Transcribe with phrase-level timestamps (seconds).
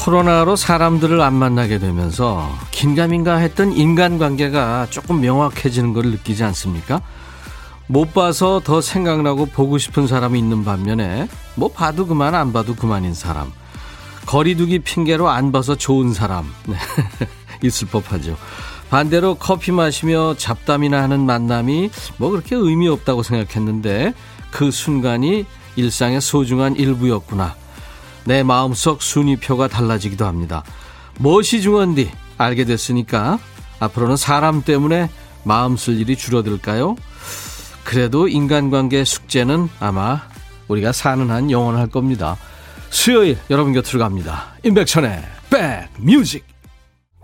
[0.00, 7.02] 코로나로 사람들을 안 만나게 되면서 긴가민가 했던 인간관계가 조금 명확해지는 걸 느끼지 않습니까?
[7.86, 13.12] 못 봐서 더 생각나고 보고 싶은 사람이 있는 반면에 뭐 봐도 그만 안 봐도 그만인
[13.12, 13.52] 사람
[14.24, 16.76] 거리두기 핑계로 안 봐서 좋은 사람 네.
[17.62, 18.38] 있을 법하죠
[18.88, 24.14] 반대로 커피 마시며 잡담이나 하는 만남이 뭐 그렇게 의미 없다고 생각했는데
[24.50, 25.44] 그 순간이
[25.76, 27.59] 일상의 소중한 일부였구나
[28.30, 30.62] 내 마음속 순위표가 달라지기도 합니다.
[31.18, 33.40] 무엇이 중요한디 알게 됐으니까
[33.80, 35.10] 앞으로는 사람 때문에
[35.42, 36.94] 마음 쓸 일이 줄어들까요?
[37.82, 40.20] 그래도 인간관계 숙제는 아마
[40.68, 42.36] 우리가 사는 한 영원할 겁니다.
[42.90, 44.54] 수요일 여러분 곁으로 갑니다.
[44.62, 45.24] 임백천의
[45.98, 46.46] 백뮤직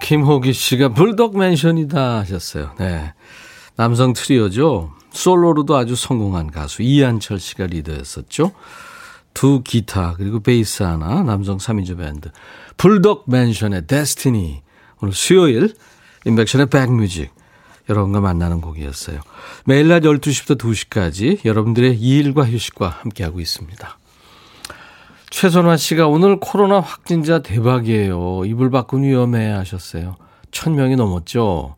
[0.02, 2.72] 김호기 씨가 불독 맨션이다 하셨어요.
[2.80, 3.14] 네.
[3.76, 4.90] 남성 트리오죠.
[5.12, 8.50] 솔로로도 아주 성공한 가수 이한철 씨가 리더였었죠.
[9.36, 12.30] 두 기타 그리고 베이스 하나 남성 3인조 밴드
[12.78, 14.62] 불독 맨션의 데스티니
[15.02, 15.74] 오늘 수요일
[16.24, 17.34] 인백션의 백뮤직
[17.90, 19.20] 여러분과 만나는 곡이었어요.
[19.66, 23.98] 매일 낮 12시부터 2시까지 여러분들의 일과 휴식과 함께하고 있습니다.
[25.28, 28.46] 최선화 씨가 오늘 코로나 확진자 대박이에요.
[28.46, 30.16] 이불 밖은 위험해 하셨어요.
[30.50, 31.76] 1000명이 넘었죠.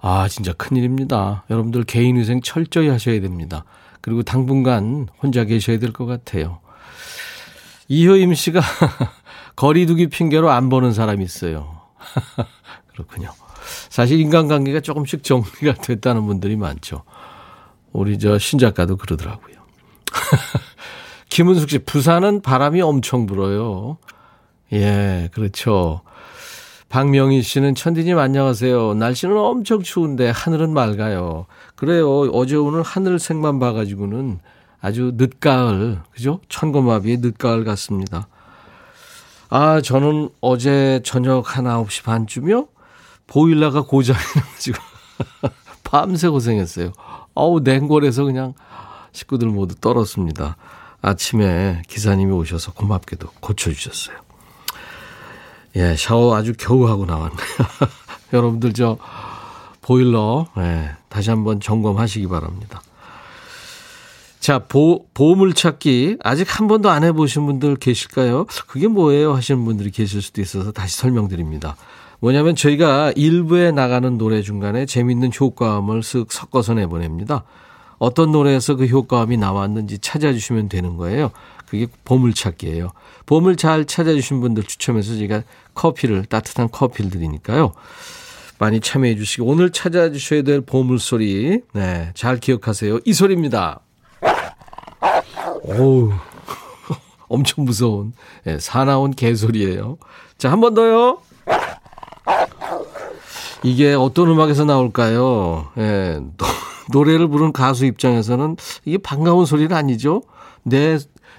[0.00, 1.44] 아, 진짜 큰일입니다.
[1.50, 3.64] 여러분들 개인위생 철저히 하셔야 됩니다.
[4.00, 6.60] 그리고 당분간 혼자 계셔야 될 것 같아요.
[7.88, 8.60] 이효임 씨가
[9.56, 11.80] 거리두기 핑계로 안 보는 사람이 있어요.
[12.92, 13.30] 그렇군요.
[13.88, 17.02] 사실 인간관계가 조금씩 정리가 됐다는 분들이 많죠.
[17.92, 19.56] 우리 저 신작가도 그러더라고요.
[21.28, 23.98] 김은숙 씨, 부산은 바람이 엄청 불어요.
[24.72, 26.02] 예, 그렇죠.
[26.88, 28.94] 박명희 씨는 천디님 안녕하세요.
[28.94, 31.46] 날씨는 엄청 추운데 하늘은 맑아요.
[31.74, 32.20] 그래요.
[32.32, 34.38] 어제 오늘 하늘 색만 봐가지고는
[34.86, 36.38] 아주 늦가을, 그죠?
[36.48, 38.28] 천고마비의 늦가을 같습니다.
[39.48, 42.68] 아, 저는 어제 저녁 한 9시 반쯤이요?
[43.26, 44.78] 보일러가 고장이 나가지고
[45.82, 46.92] 밤새 고생했어요.
[47.34, 48.54] 어우, 냉골에서 그냥
[49.10, 50.56] 식구들 모두 떨었습니다.
[51.02, 54.16] 아침에 기사님이 오셔서 고맙게도 고쳐주셨어요.
[55.74, 57.38] 예, 샤워 아주 겨우 하고 나왔네요.
[58.32, 58.98] 여러분들 저
[59.82, 62.82] 보일러, 예, 다시 한번 점검하시기 바랍니다.
[64.46, 68.46] 자, 보, 보물 찾기 아직 한 번도 안 해보신 분들 계실까요?
[68.68, 69.34] 그게 뭐예요?
[69.34, 71.74] 하시는 분들이 계실 수도 있어서 다시 설명드립니다.
[72.20, 77.42] 뭐냐면 저희가 일부에 나가는 노래 중간에 재밌는 효과음을 쓱 섞어서 내보냅니다.
[77.98, 81.32] 어떤 노래에서 그 효과음이 나왔는지 찾아주시면 되는 거예요.
[81.66, 82.92] 그게 보물찾기예요.
[83.26, 85.42] 보물 잘 찾아주신 분들 추첨해서 제가
[85.74, 87.72] 커피를 따뜻한 커피를 드리니까요.
[88.60, 93.00] 많이 참여해 주시고 오늘 찾아주셔야 될 보물소리 네, 잘 기억하세요.
[93.04, 93.80] 이 소리입니다.
[95.62, 96.12] 오우,
[97.28, 98.12] 엄청 무서운
[98.44, 99.98] 네, 사나운 개소리예요.
[100.38, 101.18] 자, 한 번 더요.
[103.62, 105.68] 이게 어떤 음악에서 나올까요?
[105.78, 106.20] 예,
[106.92, 110.22] 노래를 부른 가수 입장에서는 이게 반가운 소리는 아니죠?
[110.62, 110.98] 내,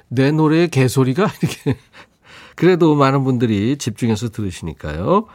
[0.10, 1.78] 내 노래의 개소리가 이렇게.
[2.56, 5.28] 그래도 많은 분들이 집중해서 들으시니까요.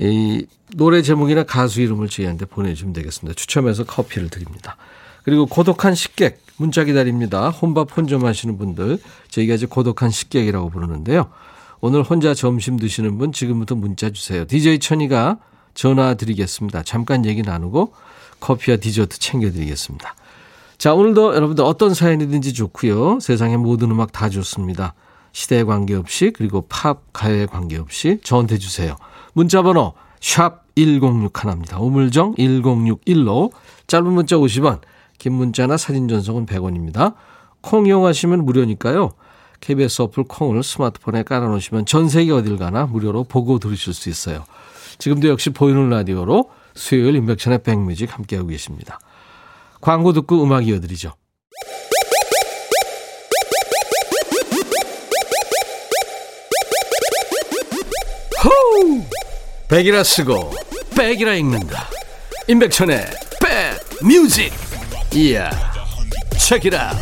[0.00, 3.36] 이 노래 제목이나 가수 이름을 저희한테 보내주시면 되겠습니다.
[3.36, 4.76] 추첨해서 커피를 드립니다.
[5.22, 7.50] 그리고 고독한 식객 문자 기다립니다.
[7.50, 8.98] 혼밥 혼점 하시는 분들
[9.28, 11.30] 저희가 이제 고독한 식객이라고 부르는데요.
[11.80, 14.44] 오늘 혼자 점심 드시는 분 지금부터 문자 주세요.
[14.44, 15.38] DJ 천이가
[15.74, 16.82] 전화 드리겠습니다.
[16.82, 17.94] 잠깐 얘기 나누고
[18.40, 20.14] 커피와 디저트 챙겨 드리겠습니다.
[20.76, 23.20] 자, 오늘도 여러분들 어떤 사연이든지 좋고요.
[23.20, 24.94] 세상의 모든 음악 다 좋습니다.
[25.32, 28.96] 시대에 관계없이 그리고 팝, 가요에 관계없이 저한테 주세요.
[29.32, 31.80] 문자 번호 샵 1061입니다.
[31.80, 33.52] 우물정 1061로
[33.86, 34.80] 짧은 문자 50원,
[35.20, 37.14] 긴 문자나 사진 전송은 100원입니다.
[37.60, 39.10] 콩 이용하시면 무료니까요.
[39.60, 44.44] KBS 어플 콩을 스마트폰에 깔아놓으시면 전 세계 어딜 가나 무료로 보고 들으실 수 있어요.
[44.98, 48.98] 지금도 역시 보이는 라디오로 수요일 인백션의 백뮤직 함께하고 계십니다.
[49.82, 51.12] 광고 듣고 음악 이어드리죠.
[58.42, 59.02] 호우!
[59.68, 60.50] 백이라 쓰고
[60.96, 61.88] 백이라 읽는다.
[62.48, 63.04] 임백천의
[64.00, 64.69] 백뮤직
[65.14, 65.50] 이야
[66.38, 66.92] 체키라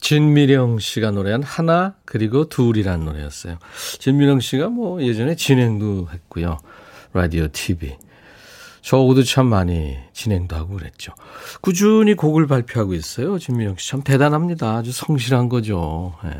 [0.00, 3.58] 진미령 씨가 노래한 하나 그리고 둘이란 노래였어요.
[3.98, 6.58] 진미령 씨가 뭐 예전에 진행도 했고요.
[7.14, 7.96] 라디오, TV.
[8.82, 11.14] 저하고도 참 많이 진행도 하고 그랬죠.
[11.62, 13.38] 꾸준히 곡을 발표하고 있어요.
[13.38, 14.76] 진미령 씨 참 대단합니다.
[14.76, 16.14] 아주 성실한 거죠.
[16.26, 16.30] 예.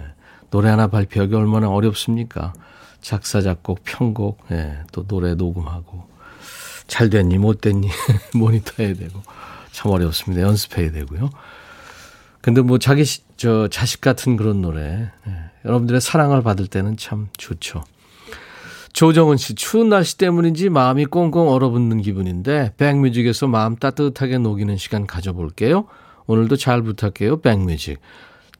[0.50, 2.52] 노래 하나 발표하기 얼마나 어렵습니까?
[3.00, 4.80] 작사, 작곡, 편곡, 예.
[4.92, 6.13] 또 노래 녹음하고.
[6.86, 7.88] 잘 됐니, 못 됐니,
[8.34, 9.22] 모니터 해야 되고.
[9.72, 10.42] 참 어렵습니다.
[10.42, 11.30] 연습해야 되고요.
[12.40, 13.04] 근데 뭐 자기
[13.36, 15.32] 저 자식 같은 그런 노래 예.
[15.64, 17.82] 여러분들의 사랑을 받을 때는 참 좋죠.
[18.92, 25.86] 조정은 씨 추운 날씨 때문인지 마음이 꽁꽁 얼어붙는 기분인데 백뮤직에서 마음 따뜻하게 녹이는 시간 가져볼게요.
[26.26, 27.40] 오늘도 잘 부탁해요.
[27.40, 27.98] 백뮤직.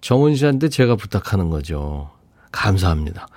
[0.01, 2.11] 정은 씨한테 제가 부탁하는 거죠.
[2.51, 3.29] 감사합니다.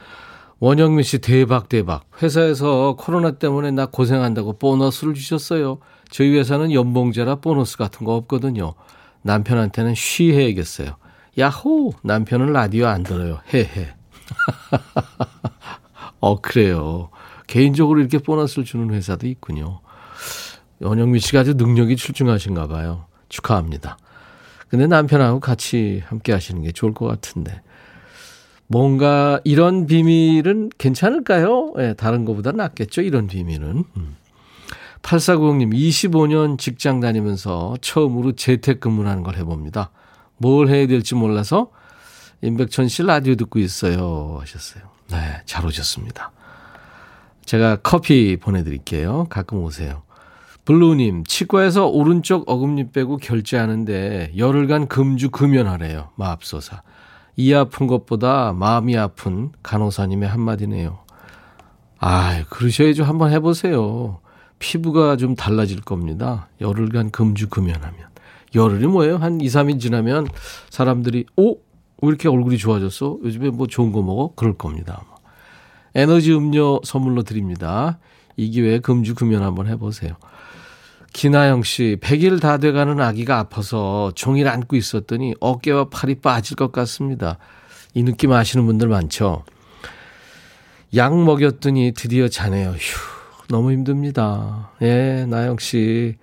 [0.59, 2.04] 원영민 씨 대박 대박.
[2.21, 5.80] 회사에서 코로나 때문에 나 고생한다고 보너스를 주셨어요.
[6.09, 8.74] 저희 회사는 연봉제라 보너스 같은 거 없거든요.
[9.21, 10.95] 남편한테는 쉬 해야겠어요.
[11.38, 11.94] 야호!
[12.01, 13.39] 남편은 라디오 안 들어요.
[13.54, 13.94] 헤헤.
[16.19, 17.09] 어, 그래요.
[17.45, 19.81] 개인적으로 이렇게 보너스를 주는 회사도 있군요.
[20.81, 23.06] 원영미 씨가 아주 능력이 출중하신가 봐요.
[23.30, 23.98] 축하합니다.
[24.69, 27.62] 근데 남편하고 같이 함께 하시는 게 좋을 것 같은데.
[28.68, 31.74] 뭔가 이런 비밀은 괜찮을까요?
[31.78, 33.02] 예, 네, 다른 것보다 낫겠죠?
[33.02, 33.84] 이런 비밀은.
[33.96, 34.16] 음.
[35.02, 39.92] 8490님, 25년 직장 다니면서 처음으로 재택근무를 하는 걸 해봅니다.
[40.38, 41.72] 뭘 해야 될지 몰라서
[42.42, 44.38] 임백천 씨 라디오 듣고 있어요.
[44.42, 44.84] 하셨어요.
[45.12, 46.31] 네, 잘 오셨습니다.
[47.46, 49.28] 제가 커피 보내드릴게요.
[49.30, 50.04] 가끔 오세요.
[50.66, 56.10] 블루님, 치과에서 오른쪽 어금니 빼고 결제하는데 열흘간 금주 금연하래요.
[56.16, 56.81] 마압소사.
[57.38, 60.98] 이 아픈 것보다 마음이 아픈 간호사님의 한마디네요.
[62.00, 63.04] 아, 그러셔야죠.
[63.04, 64.19] 한번 해보세요.
[64.57, 66.50] 피부가 좀 달라질 겁니다.
[66.60, 68.07] 열흘간 금주 금연하면.
[68.56, 69.18] 열흘이 뭐예요?
[69.18, 70.28] 한 2, 3일 지나면
[70.72, 71.57] 사람들이, 오!
[72.01, 73.19] 왜 이렇게 얼굴이 좋아졌어?
[73.24, 74.31] 요즘에 뭐 좋은 거 먹어?
[74.36, 75.04] 그럴 겁니다.
[75.94, 78.00] 에너지 음료 선물로 드립니다.
[78.36, 80.13] 이 기회에 금주 금연 한번 해보세요.
[81.18, 87.40] 김하영 씨, 100일 다 돼가는 아기가 아파서 종일 안고 있었더니 어깨와 팔이 빠질 것 같습니다.
[87.96, 89.44] 이 느낌 아시는 분들 많죠?
[90.94, 92.69] 약 먹였더니 드디어 자네요.
[92.69, 93.00] 휴.
[93.50, 94.69] 너무 힘듭니다.
[94.84, 96.18] 예, 나영 씨.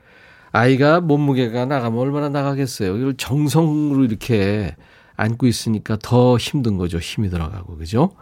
[0.52, 2.96] 아이가 몸무게가 나가면 얼마나 나가겠어요.
[2.96, 4.76] 이걸 정성으로 이렇게
[5.16, 6.98] 안고 있으니까 더 힘든 거죠.
[6.98, 8.12] 힘이 들어가고, 그죠?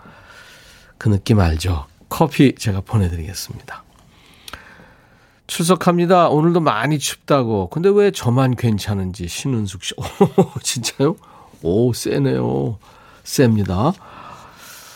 [0.96, 1.84] 그 느낌 알죠?
[2.08, 3.84] 커피 제가 보내드리겠습니다.
[5.52, 6.30] 출석합니다.
[6.30, 7.68] 오늘도 많이 춥다고.
[7.68, 9.94] 근데 왜 저만 괜찮은지 신은숙 씨.
[10.00, 11.16] 오, 진짜요?
[11.62, 12.78] 오, 세네요.
[13.22, 13.92] 셉니다.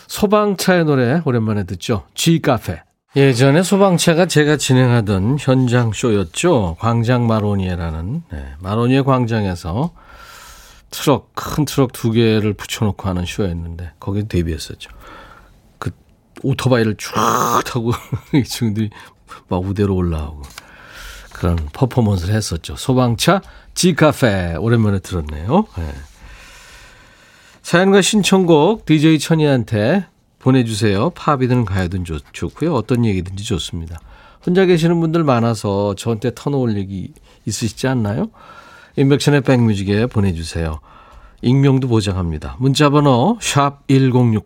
[0.06, 2.04] 소방차의 노래 오랜만에 듣죠.
[2.14, 2.80] G카페.
[3.16, 6.76] 예전에 소방차가 제가 진행하던 현장 쇼였죠.
[6.78, 9.92] 광장 마로니에라는 네, 마로니에 광장에서
[10.90, 14.90] 트럭 큰 트럭 두 개를 붙여놓고 하는 쇼였는데 거기 데뷔했었죠.
[15.78, 15.90] 그
[16.42, 17.14] 오토바이를 쭉
[17.66, 17.92] 타고
[18.32, 18.90] 이 친구들이
[19.48, 20.42] 막 우대로 올라오고
[21.32, 22.76] 그런 퍼포먼스를 했었죠.
[22.76, 23.42] 소방차
[23.74, 25.66] 지카페 오랜만에 들었네요.
[25.76, 25.94] 네.
[27.62, 30.06] 사연과 신청곡 DJ 천이한테
[30.38, 31.10] 보내주세요.
[31.10, 32.72] 팝이든 가요든 좋, 좋고요.
[32.74, 33.98] 어떤 얘기든지 좋습니다.
[34.46, 37.12] 혼자 계시는 분들 많아서 저한테 터놓을 얘기
[37.44, 38.30] 있으시지 않나요?
[38.96, 40.80] 인백션의 백뮤직에 보내주세요.
[41.42, 42.56] 익명도 보장합니다.
[42.58, 44.42] 문자번호 샵 1061,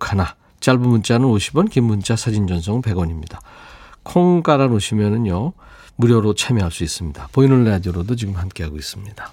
[0.60, 3.38] 짧은 문자는 50원, 긴 문자 사진 전송은 100원입니다.
[4.02, 5.52] 콩 깔아놓으시면은요,
[5.96, 7.28] 무료로 참여할 수 있습니다.
[7.32, 9.32] 보이는 라디오로도 지금 함께하고 있습니다.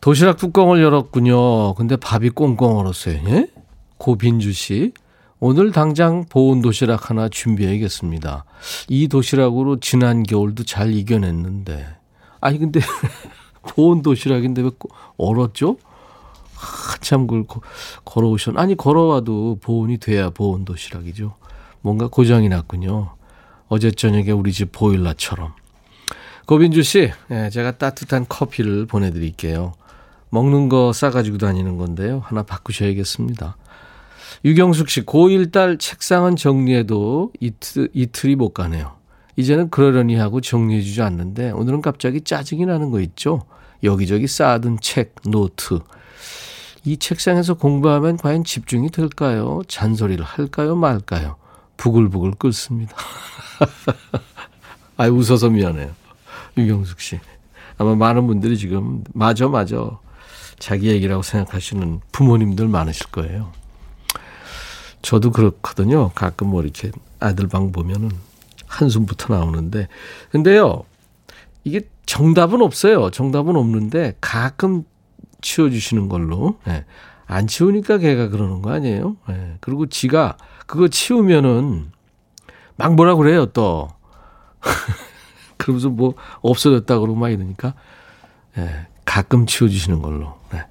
[0.00, 1.74] 도시락 뚜껑을 열었군요.
[1.74, 3.20] 근데 밥이 꽁꽁 얼었어요.
[3.28, 3.48] 예?
[3.96, 4.92] 고빈주 씨.
[5.40, 8.44] 오늘 당장 보온 도시락 하나 준비해야겠습니다.
[8.88, 11.86] 이 도시락으로 지난 겨울도 잘 이겨냈는데.
[12.40, 12.80] 아니, 근데
[13.62, 14.70] 보온 도시락인데 왜
[15.16, 15.78] 얼었죠?
[16.54, 17.44] 한참 그
[18.04, 21.34] 걸어오셨, 아니, 걸어와도 보온이 돼야 보온 도시락이죠.
[21.84, 23.14] 뭔가 고장이 났군요.
[23.68, 25.52] 어제 저녁에 우리 집 보일러처럼.
[26.46, 29.74] 고빈주 씨, 예, 제가 따뜻한 커피를 보내드릴게요.
[30.30, 32.22] 먹는 거 싸가지고 다니는 건데요.
[32.24, 33.58] 하나 바꾸셔야겠습니다.
[34.46, 38.92] 유경숙 씨, 고1 딸 책상은 정리해도 이틀, 이틀이 못 가네요.
[39.36, 43.42] 이제는 그러려니 하고 정리해주지 않는데 오늘은 갑자기 짜증이 나는 거 있죠?
[43.82, 45.80] 여기저기 쌓아둔 책, 노트.
[46.86, 49.60] 이 책상에서 공부하면 과연 집중이 될까요?
[49.68, 50.76] 잔소리를 할까요?
[50.76, 51.36] 말까요?
[51.76, 52.96] 부글부글 끓습니다.
[54.96, 55.90] 아 웃어서 미안해요.
[56.56, 57.20] 유경숙 씨.
[57.78, 59.98] 아마 많은 분들이 지금, 맞아, 맞아.
[60.58, 63.52] 자기 얘기라고 생각하시는 부모님들 많으실 거예요.
[65.02, 66.10] 저도 그렇거든요.
[66.10, 66.90] 가끔 뭐 이렇게
[67.20, 68.10] 아들 방 보면은
[68.66, 69.88] 한숨부터 나오는데.
[70.30, 70.84] 근데요,
[71.64, 73.10] 이게 정답은 없어요.
[73.10, 74.84] 정답은 없는데 가끔
[75.42, 76.58] 치워주시는 걸로.
[76.64, 76.84] 네.
[77.26, 79.16] 안 치우니까 걔가 그러는 거 아니에요?
[79.28, 79.56] 네.
[79.60, 81.92] 그리고 지가 그거 치우면은
[82.76, 83.88] 막 뭐라 그래요, 또.
[85.56, 87.74] 그러면서 뭐 없어졌다 그러고 막 이러니까.
[88.56, 88.86] 네.
[89.04, 90.34] 가끔 치워주시는 걸로.
[90.52, 90.64] 네.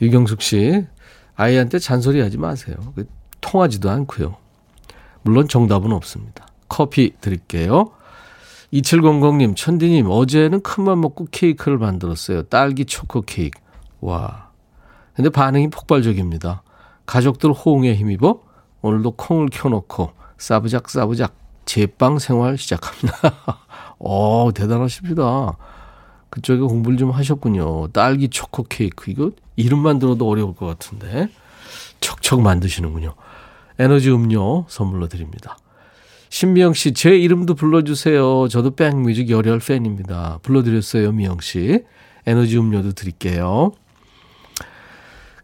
[0.00, 0.86] 유경숙 씨,
[1.34, 2.76] 아이한테 잔소리 하지 마세요.
[2.94, 3.08] 그
[3.40, 4.36] 통하지도 않고요.
[5.22, 6.46] 물론 정답은 없습니다.
[6.68, 7.92] 커피 드릴게요.
[8.72, 12.44] 2700님, 천디님, 어제는 큰맘 먹고 케이크를 만들었어요.
[12.44, 13.60] 딸기 초코 케이크.
[14.00, 14.50] 와.
[15.14, 16.62] 근데 반응이 폭발적입니다.
[17.06, 18.40] 가족들 호응에 힘입어
[18.84, 23.56] 오늘도 콩을 켜놓고 싸부작 싸부작 제빵 생활 시작합니다.
[23.98, 25.56] 어, 대단하십니다.
[26.28, 27.88] 그쪽에 공부를 좀 하셨군요.
[27.94, 29.10] 딸기 초코 케이크.
[29.10, 31.30] 이거 이름만 들어도 어려울 것 같은데.
[32.00, 33.14] 척척 만드시는군요.
[33.78, 35.56] 에너지 음료 선물로 드립니다.
[36.28, 38.48] 신미영 씨, 제 이름도 불러주세요.
[38.48, 40.40] 저도 백뮤직 열혈 팬입니다.
[40.42, 41.84] 불러드렸어요, 미영 씨.
[42.26, 43.72] 에너지 음료도 드릴게요.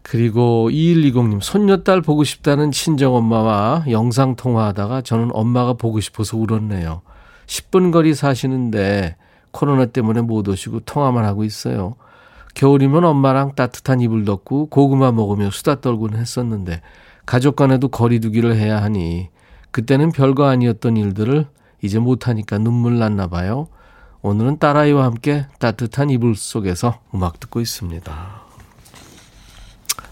[0.03, 7.01] 그리고 2120님, 손녀딸 보고 싶다는 친정엄마와 영상통화하다가 저는 엄마가 보고 싶어서 울었네요.
[7.45, 9.15] 10분 거리 사시는데
[9.51, 11.95] 코로나 때문에 못 오시고 통화만 하고 있어요.
[12.55, 16.81] 겨울이면 엄마랑 따뜻한 이불 덮고 고구마 먹으며 수다 떨곤 했었는데
[17.25, 19.29] 가족 간에도 거리두기를 해야 하니
[19.71, 21.47] 그때는 별거 아니었던 일들을
[21.81, 23.67] 이제 못하니까 눈물 났나 봐요.
[24.21, 28.40] 오늘은 딸아이와 함께 따뜻한 이불 속에서 음악 듣고 있습니다.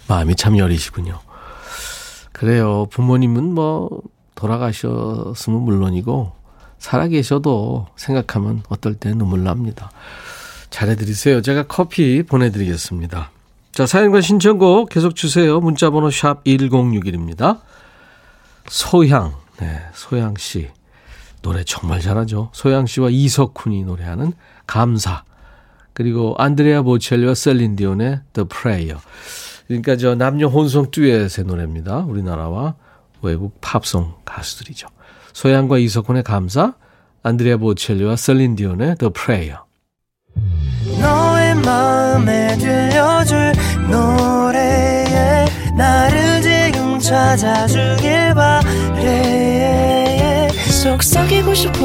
[0.10, 1.20] 마음이 참 여리시군요.
[2.34, 2.88] 그래요.
[2.90, 4.02] 부모님은 뭐
[4.36, 6.32] 돌아가셨으면 물론이고
[6.80, 9.92] 살아계셔도 생각하면 어떨 때 눈물 납니다.
[10.72, 11.42] 잘해드리세요.
[11.42, 13.32] 제가 커피 보내드리겠습니다.
[13.72, 15.60] 자, 사연과 신청곡 계속 주세요.
[15.60, 17.62] 문자번호 샵 1061입니다.
[18.68, 20.70] 소향, 네, 소양 씨.
[21.42, 22.50] 노래 정말 잘하죠.
[22.54, 24.34] 소양 씨와 이석훈이 노래하는
[24.66, 25.24] 감사.
[25.94, 28.98] 그리고 안드레아 보첼리와 셀린디온의 The Prayer.
[29.70, 32.00] 그러니까 저 남녀 혼성 듀엣의 노래입니다.
[32.00, 32.74] 우리나라와
[33.22, 34.88] 외국 팝송 가수들이죠.
[35.34, 36.74] 소양과 이석훈의 감사,
[37.22, 39.58] 안드레아 보첼리와 셀린 디온의 The Prayer.
[41.00, 43.54] 너의 마음에 들려줄
[43.92, 45.46] 노래에
[45.78, 50.50] 나를 지금 찾아주길 바래
[50.82, 51.80] 속삭이고 싶어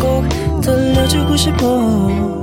[0.00, 2.42] 꼭 들려주고 싶어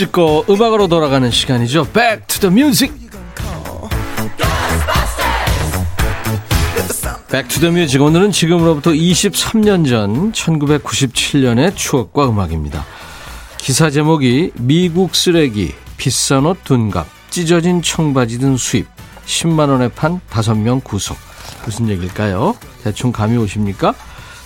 [0.00, 1.84] 찍고 음악으로 돌아가는 시간이죠.
[1.92, 2.90] Back to the music.
[7.74, 8.00] Music.
[8.00, 12.86] 오늘은 지금으로부터 23년 전 1997년의 추억과 음악입니다.
[13.58, 18.86] 기사 제목이 미국 쓰레기, 비싼 옷 둔갑, 찢어진 청바지 든 수입,
[19.26, 21.18] 10만 원에 판 5명 구속.
[21.66, 22.56] 무슨 얘기일까요?
[22.82, 23.94] 대충 감이 오십니까?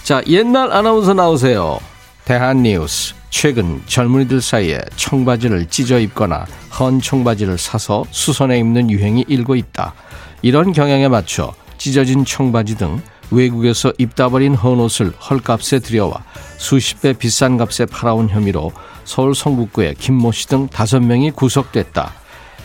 [0.02, 1.78] 자, 옛날 아나운서 나오세요.
[2.24, 3.14] 대한뉴스.
[3.36, 6.46] 최근 젊은이들 사이에 청바지를 찢어 입거나
[6.78, 9.92] 헌 청바지를 사서 수선해 입는 유행이 일고 있다.
[10.40, 16.22] 이런 경향에 맞춰 찢어진 청바지 등 외국에서 입다 버린 헌 옷을 헐값에 들여와
[16.58, 18.70] 수십 배 비싼 값에 팔아온 혐의로
[19.04, 22.12] 서울 성북구의 김모 씨 등 다섯 명이 구속됐다.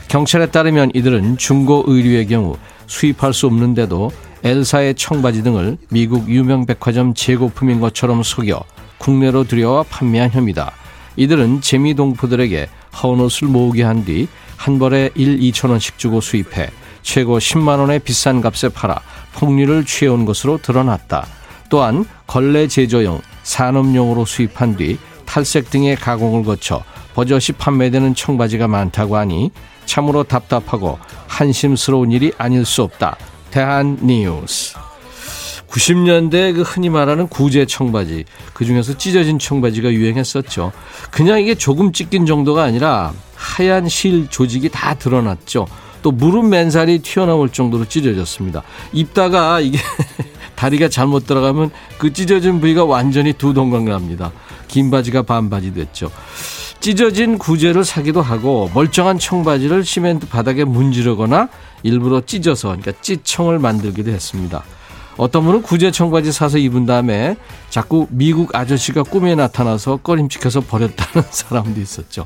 [0.08, 4.12] 경찰에 따르면 이들은 중고 의류의 경우 수입할 수 없는데도
[4.44, 8.64] 엘사의 청바지 등을 미국 유명 백화점 재고품인 것처럼 속여
[9.00, 10.72] 국내로 들여와 판매한 혐의다.
[11.16, 12.70] 이들은 재미동포들에게
[13.02, 14.28] 헌옷을 모으게 한 뒤
[14.60, 16.70] 한 벌에 1, 2천 원씩 주고 수입해
[17.02, 19.00] 최고 10만 원의 비싼 값에 팔아
[19.34, 21.26] 폭리를 취해온 것으로 드러났다.
[21.70, 26.84] 또한 걸레 제조용, 산업용으로 수입한 뒤 탈색 등의 가공을 거쳐
[27.16, 29.52] 버젓이 판매되는 청바지가 많다고 하니
[29.86, 33.16] 참으로 답답하고 한심스러운 일이 아닐 수 없다.
[33.52, 34.76] 대한 뉴스.
[35.70, 40.72] 90년대 그 흔히 말하는 구제 청바지 그 중에서 찢어진 청바지가 유행했었죠.
[41.12, 45.68] 그냥 이게 조금 찢긴 정도가 아니라 하얀 실 조직이 다 드러났죠.
[46.02, 48.64] 또 무릎 맨살이 튀어나올 정도로 찢어졌습니다.
[48.94, 49.80] 입다가 이게
[50.56, 54.32] 다리가 잘못 들어가면 그 찢어진 부위가 완전히 두 동강 납니다.
[54.68, 56.12] 긴 바지가 반바지 됐죠.
[56.80, 61.50] 찢어진 구제를 사기도 하고 멀쩡한 청바지를 시멘트 바닥에 문지르거나
[61.84, 64.64] 일부러 찢어서 그러니까 찢청을 만들기도 했습니다.
[65.20, 67.36] 어떤 분은 구제 청바지 사서 입은 다음에
[67.70, 72.26] 자꾸 미국 아저씨가 꿈에 나타나서 꺼림칙해서 버렸다는 사람도 있었죠.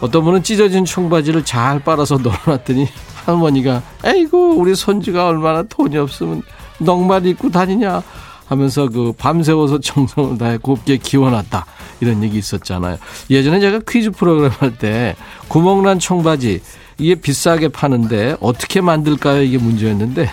[0.00, 2.88] 어떤 분은 찢어진 청바지를 잘 빨아서 넣어놨더니
[3.24, 6.42] 할머니가 에이구 우리 손주가 얼마나 돈이 없으면
[6.80, 8.02] 넉말 입고 다니냐
[8.46, 11.64] 하면서 그 밤새워서 정성을 다해 곱게 기워놨다
[12.00, 12.98] 이런 얘기 있었잖아요.
[13.30, 15.14] 예전에 제가 퀴즈 프로그램 할 때
[15.46, 16.60] 구멍난 청바지
[16.98, 19.42] 이게 비싸게 파는데 어떻게 만들까요?
[19.42, 20.28] 이게 문제였는데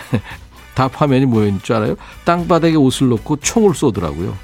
[0.74, 1.96] 답 화면이 뭐였는 줄 알아요?
[2.24, 4.36] 땅바닥에 옷을 놓고 총을 쏘더라고요.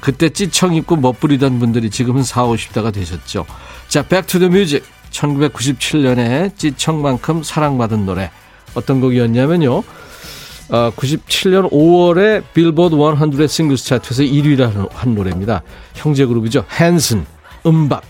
[0.00, 3.46] 그때 찢청 입고 멋부리던 분들이 지금은 4, 50대가 되셨죠.
[3.88, 4.84] 자, back to the music.
[5.10, 8.30] 1997년에 찢청만큼 사랑받은 노래.
[8.74, 9.82] 어떤 곡이었냐면요.
[10.70, 12.94] 어, 97년 5월에 빌보드
[13.36, 15.62] 100 singles 차트에서 1위를 한 노래입니다.
[15.94, 16.64] 형제 그룹이죠.
[16.78, 17.24] 핸슨,
[17.64, 18.02] MMMBop.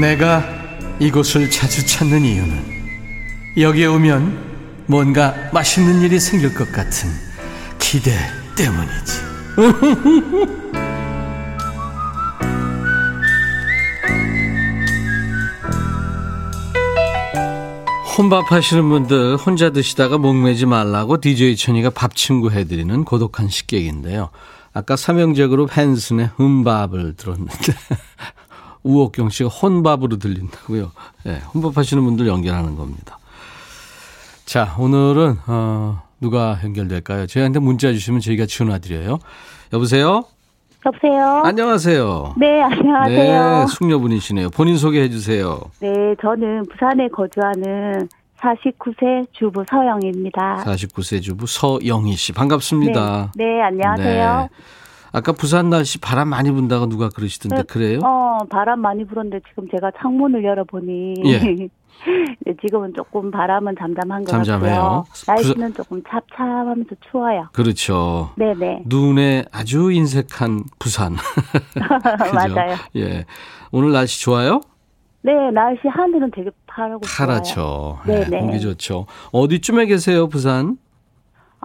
[0.00, 0.44] 내가
[1.00, 2.78] 이곳을 자주 찾는 이유는
[3.56, 7.10] 여기에 오면 뭔가 맛있는 일이 생길 것 같은
[7.78, 8.12] 기대
[8.56, 9.28] 때문이지.
[18.16, 24.30] 혼밥 하시는 분들 혼자 드시다가 목매지 말라고 DJ 천이가 밥 친구 해드리는 고독한 식객인데요.
[24.72, 27.74] 아까 삼형제 그룹 헨슨의 흠밥을 들었는데
[28.82, 30.90] 우옥경 씨가 혼밥으로 들린다고요.
[31.24, 33.18] 네, 혼밥 하시는 분들 연결하는 겁니다.
[34.44, 37.26] 자, 오늘은 어, 누가 연결될까요?
[37.26, 39.18] 저희한테 문자 주시면 저희가 전화드려요.
[39.72, 40.24] 여보세요?
[40.86, 41.42] 여보세요?
[41.44, 42.34] 안녕하세요.
[42.38, 43.58] 네, 안녕하세요.
[43.60, 44.50] 네, 숙녀분이시네요.
[44.50, 45.60] 본인 소개해 주세요.
[45.80, 48.08] 네, 저는 부산에 거주하는
[48.40, 50.64] 49세 주부 서영입니다.
[50.64, 52.32] 49세 주부 서영희 씨.
[52.32, 53.32] 반갑습니다.
[53.34, 54.48] 네, 네 안녕하세요.
[54.50, 54.62] 네.
[55.12, 58.00] 아까 부산 날씨 바람 많이 분다고 누가 그러시던데 네, 그래요?
[58.04, 61.68] 어, 바람 많이 불었는데 지금 제가 창문을 열어보니 예.
[62.46, 64.74] 네, 지금은 조금 바람은 잠잠한 것 잠잠해요.
[64.74, 65.04] 같고요.
[65.26, 65.74] 날씨는 부산...
[65.74, 67.48] 조금 찹찹하면서 추워요.
[67.52, 68.30] 그렇죠.
[68.36, 68.84] 네네.
[68.86, 71.16] 눈에 아주 인색한 부산.
[72.34, 72.76] 맞아요.
[72.96, 73.24] 예.
[73.72, 74.60] 오늘 날씨 좋아요?
[75.22, 77.98] 네, 날씨 하늘은 되게 파랗고 파랗죠.
[78.06, 78.38] 네, 네.
[78.38, 79.06] 공기 좋죠.
[79.32, 80.78] 어디쯤에 계세요, 부산?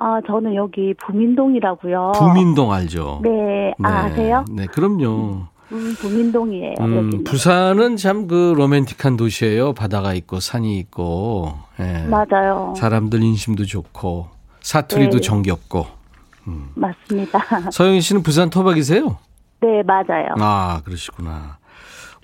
[0.06, 2.12] 아, 저는 여기 부민동이라고요.
[2.16, 3.22] 부민동 알죠?
[3.24, 3.74] 네, 네.
[3.84, 4.44] 아, 아세요?
[4.52, 5.44] 네, 그럼요.
[5.72, 6.76] 음, 부민동이에요.
[6.82, 9.72] 음, 부산은 참 그 로맨틱한 도시예요.
[9.74, 11.54] 바다가 있고 산이 있고.
[11.80, 12.06] 예.
[12.08, 12.74] 맞아요.
[12.78, 14.28] 사람들 인심도 좋고
[14.60, 15.22] 사투리도 네.
[15.22, 15.86] 정겹고.
[16.50, 16.70] 음.
[16.76, 17.40] 맞습니다.
[17.72, 19.18] 서영희 씨는 부산 토박이세요?
[19.62, 20.36] 네, 맞아요.
[20.40, 21.58] 아, 그러시구나.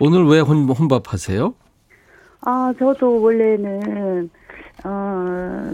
[0.01, 1.53] 오늘 왜 혼, 혼밥하세요?
[2.41, 4.29] 아, 저도 원래는
[4.83, 5.71] 어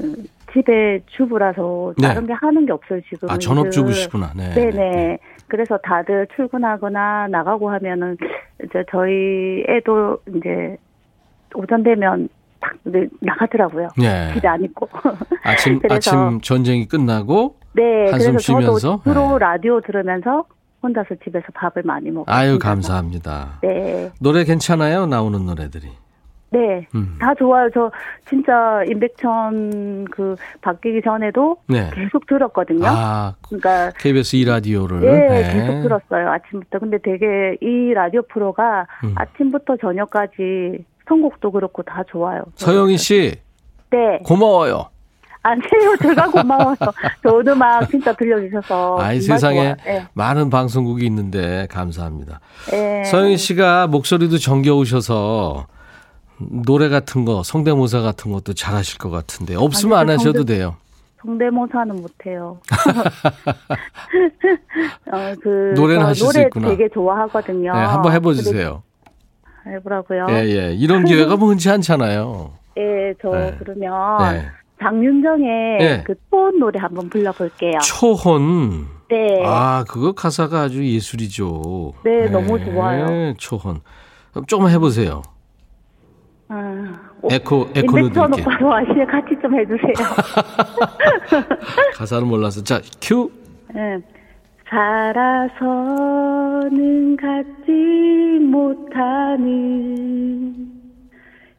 [0.55, 2.07] 집에 주부라서 네.
[2.07, 3.29] 다른 게 하는 게 없어요 지금.
[3.29, 4.31] 아 전업주부시구나.
[4.35, 4.53] 네.
[4.53, 5.17] 네 네.
[5.47, 8.17] 그래서 다들 출근하거나 나가고 하면은
[8.63, 10.77] 이제 저희 애도 이제
[11.53, 12.29] 오전 되면
[12.61, 12.73] 딱
[13.19, 13.89] 나가더라고요.
[13.97, 14.33] 네.
[14.33, 14.87] 집에 안 있고.
[15.43, 18.09] 아침 아침 전쟁이 끝나고 네.
[18.09, 19.39] 한숨 쉬면서 주로 네.
[19.39, 20.45] 라디오 들으면서
[20.81, 22.31] 혼자서 집에서 밥을 많이 먹고.
[22.31, 23.59] 아유 감사합니다.
[23.61, 24.09] 네.
[24.21, 25.89] 노래 괜찮아요 나오는 노래들이.
[26.51, 27.17] 네, 음.
[27.19, 27.69] 다 좋아요.
[27.73, 27.91] 저
[28.29, 31.89] 진짜 임백천 그 바뀌기 전에도 네.
[31.93, 32.85] 계속 들었거든요.
[32.87, 36.79] 아, 그러니까 KBS 이 라디오를 네, 네, 계속 들었어요 아침부터.
[36.79, 39.13] 근데 되게 이 라디오 프로가 음.
[39.15, 42.43] 아침부터 저녁까지 선곡도 그렇고 다 좋아요.
[42.55, 43.35] 서영희 씨,
[43.91, 44.89] 네, 고마워요.
[45.43, 46.75] 아니요, 제가 고마워요.
[47.21, 48.97] 저도 막 진짜 들려주셔서.
[48.99, 50.07] 아이, 세상에 네.
[50.13, 52.39] 많은 방송국이 있는데 감사합니다.
[52.71, 53.03] 네.
[53.03, 55.67] 서영희 씨가 목소리도 정겨우셔서
[56.37, 60.55] 노래 같은 거, 성대모사 같은 것도 잘 하실 것 같은데 없으면 아니, 안 하셔도 성대,
[60.55, 60.75] 돼요.
[61.21, 62.59] 성대모사는 못해요.
[65.11, 66.69] 어, 그 노래는 하실 노래 수 있구나.
[66.69, 67.73] 되게 좋아하거든요.
[67.73, 68.83] 네, 한번 해보세요.
[69.65, 70.27] 해보라고요.
[70.29, 70.73] 예, 예.
[70.73, 72.51] 이런 기회가 뭐 흔치 않잖아요.
[72.77, 73.55] 예, 저 네.
[73.57, 74.45] 그러면 네.
[74.81, 76.03] 장윤정의 네.
[76.05, 77.79] 그 초혼 노래 한번 불러볼게요.
[77.83, 78.87] 초혼.
[79.09, 79.41] 네.
[79.45, 81.93] 아, 그거 가사가 아주 예술이죠.
[82.03, 83.33] 네, 너무 좋아요.
[83.37, 83.79] 초혼.
[84.47, 85.21] 조금 해보세요.
[86.47, 86.99] 아,
[87.31, 89.93] 에코 에코 넣어드릴게 오빠로 아시네 같이 좀 해주세요.
[91.95, 93.31] 가사를 몰라서 자 큐.
[93.73, 93.99] 네.
[94.69, 95.57] 살아서는
[97.17, 97.71] 갖지
[98.41, 99.45] 못하는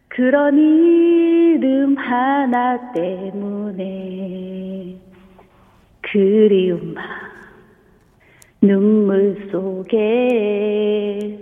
[0.09, 4.96] 그런 이름 하나 때문에
[6.01, 7.03] 그리운 마
[8.61, 11.38] 눈물 속에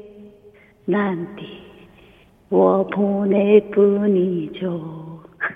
[0.86, 1.63] 난디
[2.54, 5.04] 我 보낼 뿐이죠.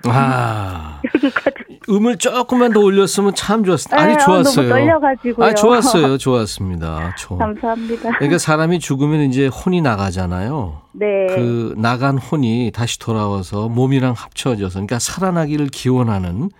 [0.07, 1.01] 아.
[1.89, 4.03] 음을 조금만 더 올렸으면 참 좋았을 텐데.
[4.05, 4.69] 아니, 네, 좋았어요.
[4.69, 5.47] 너무 떨려가지고요.
[5.47, 6.19] 아, 좋았어요.
[6.19, 7.15] 좋았습니다.
[7.17, 7.39] 조.
[7.39, 8.11] 감사합니다.
[8.19, 10.83] 그러니까 사람이 죽으면 이제 혼이 나가잖아요.
[10.93, 11.27] 네.
[11.29, 16.51] 그 나간 혼이 다시 돌아와서 몸이랑 합쳐져서, 그러니까 살아나기를 기원하는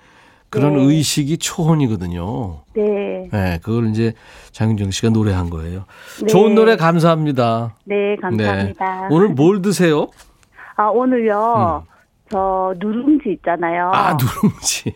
[0.51, 0.83] 그런 네.
[0.83, 2.63] 의식이 초혼이거든요.
[2.75, 3.29] 네.
[3.31, 4.15] 네, 그걸 이제
[4.53, 5.85] 장윤정 씨가 노래한 거예요.
[6.21, 6.27] 네.
[6.27, 7.75] 좋은 노래 감사합니다.
[7.85, 9.01] 네, 감사합니다.
[9.03, 9.07] 네.
[9.11, 10.09] 오늘 뭘 드세요?
[10.77, 11.85] 아, 오늘요.
[11.85, 11.99] 음.
[12.31, 13.91] 저 누룽지 있잖아요.
[13.95, 14.95] 아 누룽지.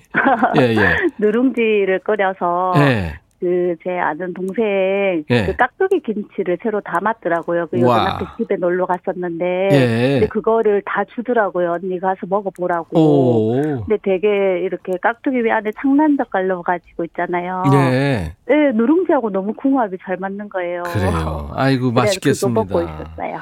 [0.61, 0.97] 예 예.
[1.19, 3.19] 누룽지를 끓여서 예.
[3.43, 5.47] 그 제 아는 동생 예.
[5.47, 7.67] 그 깍두기 김치를 새로 담았더라고요.
[7.67, 10.11] 그 요즘 앞에 집에 놀러 갔었는데 예.
[10.13, 11.73] 근데 그거를 다 주더라고요.
[11.73, 12.99] 언니 가서 먹어보라고.
[12.99, 13.85] 오.
[13.85, 17.65] 근데 되게 이렇게 깍두기 위 안에 창난젓 갈로 가지고 있잖아요.
[17.73, 18.33] 네.
[18.47, 20.85] 네, 누룽지하고 너무 궁합이 잘 맞는 거예요.
[20.85, 21.51] 그래요.
[21.55, 22.61] 아이고 맛있겠습니다.
[22.61, 23.41] 먹고 있었어요.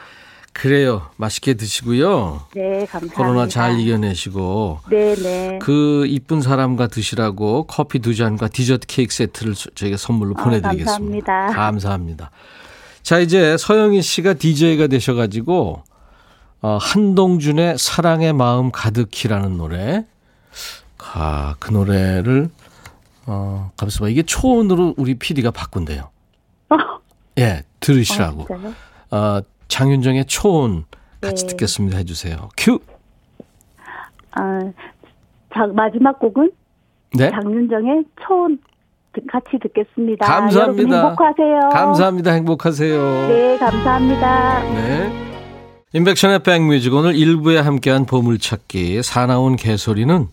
[0.52, 1.02] 그래요.
[1.16, 2.46] 맛있게 드시고요.
[2.54, 3.14] 네, 감사합니다.
[3.14, 4.80] 코로나 잘 이겨내시고.
[4.90, 5.58] 네, 네.
[5.62, 11.32] 그 이쁜 사람과 드시라고 커피 두 잔과 디저트 케이크 세트를 저희가 선물로 아, 보내드리겠습니다.
[11.32, 11.56] 감사합니다.
[11.56, 12.30] 감사합니다.
[13.02, 15.82] 자, 이제 서영희 씨가 DJ가 되셔가지고,
[16.62, 20.04] 어, 한동준의 사랑의 마음 가득히라는 노래.
[20.98, 22.50] 아, 그 노래를,
[23.26, 24.08] 어, 가만있어 봐.
[24.08, 26.10] 이게 초원으로 우리 PD가 바꾼대요.
[26.68, 26.76] 어?
[27.38, 28.46] 예, 들으시라고.
[29.10, 30.85] 어, 어 장윤정의 초온
[31.22, 31.50] 같이 네.
[31.52, 31.98] 듣겠습니다.
[31.98, 32.48] 해주세요.
[32.56, 32.78] 큐.
[34.33, 34.61] 아,
[35.54, 36.50] 자, 마지막 곡은
[37.16, 37.30] 네?
[37.30, 38.59] 장윤정의 초온
[39.30, 40.26] 같이 듣겠습니다.
[40.26, 41.09] 감사합니다.
[41.09, 41.61] 행복하세요.
[41.72, 42.30] 감사합니다.
[42.33, 43.28] 행복하세요.
[43.28, 44.62] 네, 감사합니다.
[44.74, 45.30] 네.
[45.92, 50.28] 인백션의 백뮤직 오늘 1부에 함께한 보물찾기 사나운 개소리는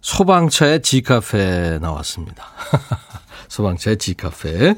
[0.00, 2.44] 소방차의 지카페 나왔습니다.
[3.48, 4.74] 소방차의 지카페.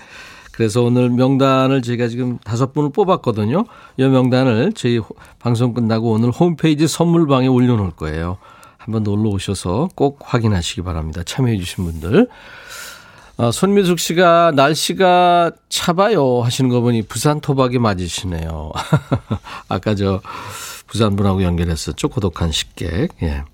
[0.56, 3.66] 그래서 오늘 명단을 제가 지금 다섯 분을 뽑았거든요.
[3.98, 5.00] 이 명단을 저희
[5.38, 8.38] 방송 끝나고 오늘 홈페이지 선물방에 올려놓을 거예요.
[8.78, 11.22] 한번 놀러 오셔서 꼭 확인하시기 바랍니다.
[11.26, 12.28] 참여해 주신 분들.
[13.36, 18.72] 아, 손미숙 씨가 날씨가 차봐요 하시는 거 보니 부산 토박이 맞으시네요.
[19.68, 20.22] 아까 저
[20.86, 22.08] 부산 분하고 연결했었죠.
[22.08, 23.10] 고독한 식객.
[23.22, 23.44] 예.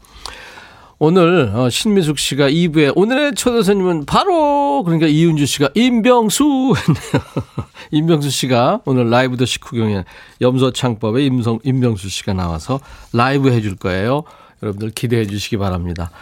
[1.04, 6.74] 오늘 어, 신미숙 씨가 2부에 오늘의 초대 손님은 바로 그러니까 이은주 씨가 임병수
[7.90, 10.04] 임병수 씨가 오늘 라이브 더 식후경에
[10.40, 12.78] 염소창법에 임성 임병수 씨가 나와서
[13.12, 14.22] 라이브 해줄 거예요.
[14.62, 16.12] 여러분들 기대해 주시기 바랍니다.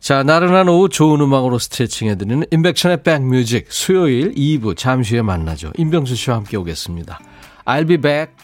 [0.00, 5.72] 자, 나른한 오후 좋은 음악으로 스트레칭 해드리는 인백션의 백뮤직 수요일 2부 잠시 후에 만나죠.
[5.76, 7.20] 임병수 씨와 함께 오겠습니다.
[7.66, 8.43] I'll be back.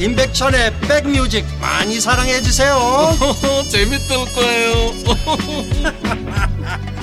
[0.00, 2.76] 임백천의 백뮤직 많이 사랑해 주세요.
[3.70, 4.74] 재밌을 거예요.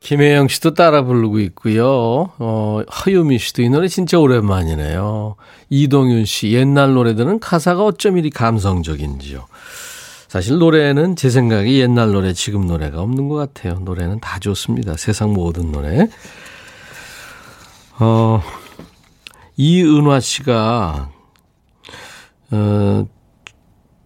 [0.00, 2.30] 김혜영 씨도 따라 부르고 있고요.
[2.38, 5.34] 어, 허유미 씨도 이 노래 진짜 오랜만이네요.
[5.68, 9.46] 이동윤 씨, 옛날 노래들은 가사가 어쩜 이리 감성적인지요.
[10.28, 13.80] 사실 노래는 제 생각에 옛날 노래, 지금 노래가 없는 것 같아요.
[13.80, 14.96] 노래는 다 좋습니다.
[14.96, 16.08] 세상 모든 노래.
[17.98, 18.42] 어,
[19.56, 21.10] 이은화 씨가,
[22.50, 23.06] 어,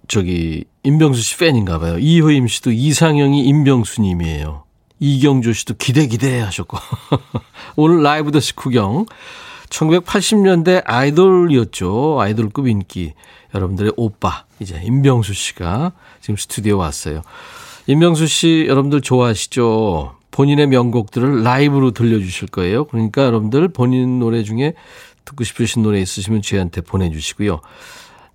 [0.07, 1.99] 저기, 임병수 씨 팬인가 봐요.
[1.99, 4.65] 이효임 씨도 이상형이 임병수님이에요.
[5.01, 6.79] 이경조 씨도 기대 기대 하셨고.
[7.77, 9.07] 오늘 라이브 더 식후경.
[9.71, 12.21] 1980년대 아이돌이었죠.
[12.21, 13.15] 아이돌급 인기.
[13.55, 14.45] 여러분들의 오빠.
[14.61, 17.23] 이제 임병수 씨가 지금 스튜디오 왔어요.
[17.87, 20.20] 임병수 씨 여러분들 좋아하시죠?
[20.31, 22.85] 본인의 명곡들을 라이브로 들려주실 거예요.
[22.85, 24.75] 그러니까 여러분들 본인 노래 중에
[25.25, 27.61] 듣고 싶으신 노래 있으시면 저희한테 보내주시고요.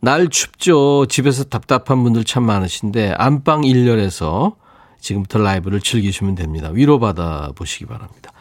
[0.02, 1.08] 날 춥죠.
[1.08, 4.56] 집에서 답답한 분들 참 많으신데 안방 1열에서
[5.00, 6.70] 지금부터 라이브를 즐기시면 됩니다.
[6.72, 8.32] 위로받아 보시기 바랍니다.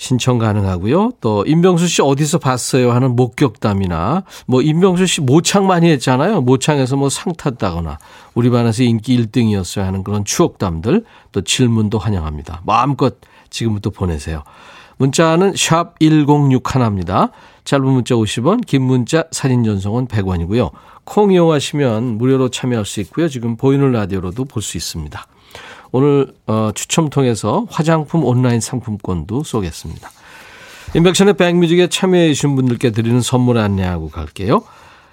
[0.00, 1.12] 신청 가능하고요.
[1.20, 6.40] 또 임병수 씨 어디서 봤어요 하는 목격담이나 뭐 임병수 씨 모창 많이 했잖아요.
[6.40, 7.98] 모창에서 뭐 상 탔다거나
[8.34, 12.62] 우리 반에서 인기 1등이었어요 하는 그런 추억담들 또 질문도 환영합니다.
[12.64, 13.14] 마음껏
[13.50, 14.42] 지금부터 보내세요.
[14.96, 17.30] 문자는 샵 1061입니다.
[17.64, 20.70] 짧은 문자 50원, 긴 문자 사진 전송은 100원이고요.
[21.04, 23.28] 콩 이용하시면 무료로 참여할 수 있고요.
[23.28, 25.26] 지금 보이는 라디오로도 볼 수 있습니다.
[25.92, 30.10] 오늘 어, 추첨 통해서 화장품 온라인 상품권도 쏘겠습니다.
[30.94, 34.62] 임백천의 back music에 참여해 주신 분들께 드리는 선물 안내하고 갈게요.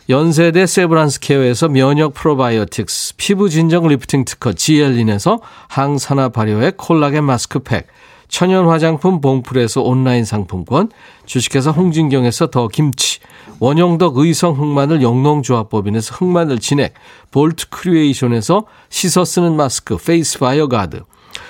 [0.09, 7.87] 연세대 세브란스 케어에서 면역 프로바이오틱스, 피부 진정 리프팅 특허 지엘린에서 항산화 발효의 콜라겐 마스크팩,
[8.27, 10.89] 천연 화장품 봉풀에서 온라인 상품권,
[11.25, 13.19] 주식회사 홍진경에서 더 김치,
[13.59, 16.93] 원형덕 의성 흑마늘 영농조합법인에서 흑마늘 진액,
[17.31, 21.01] 볼트 크리에이션에서 씻어 쓰는 마스크 페이스 바이오 가드,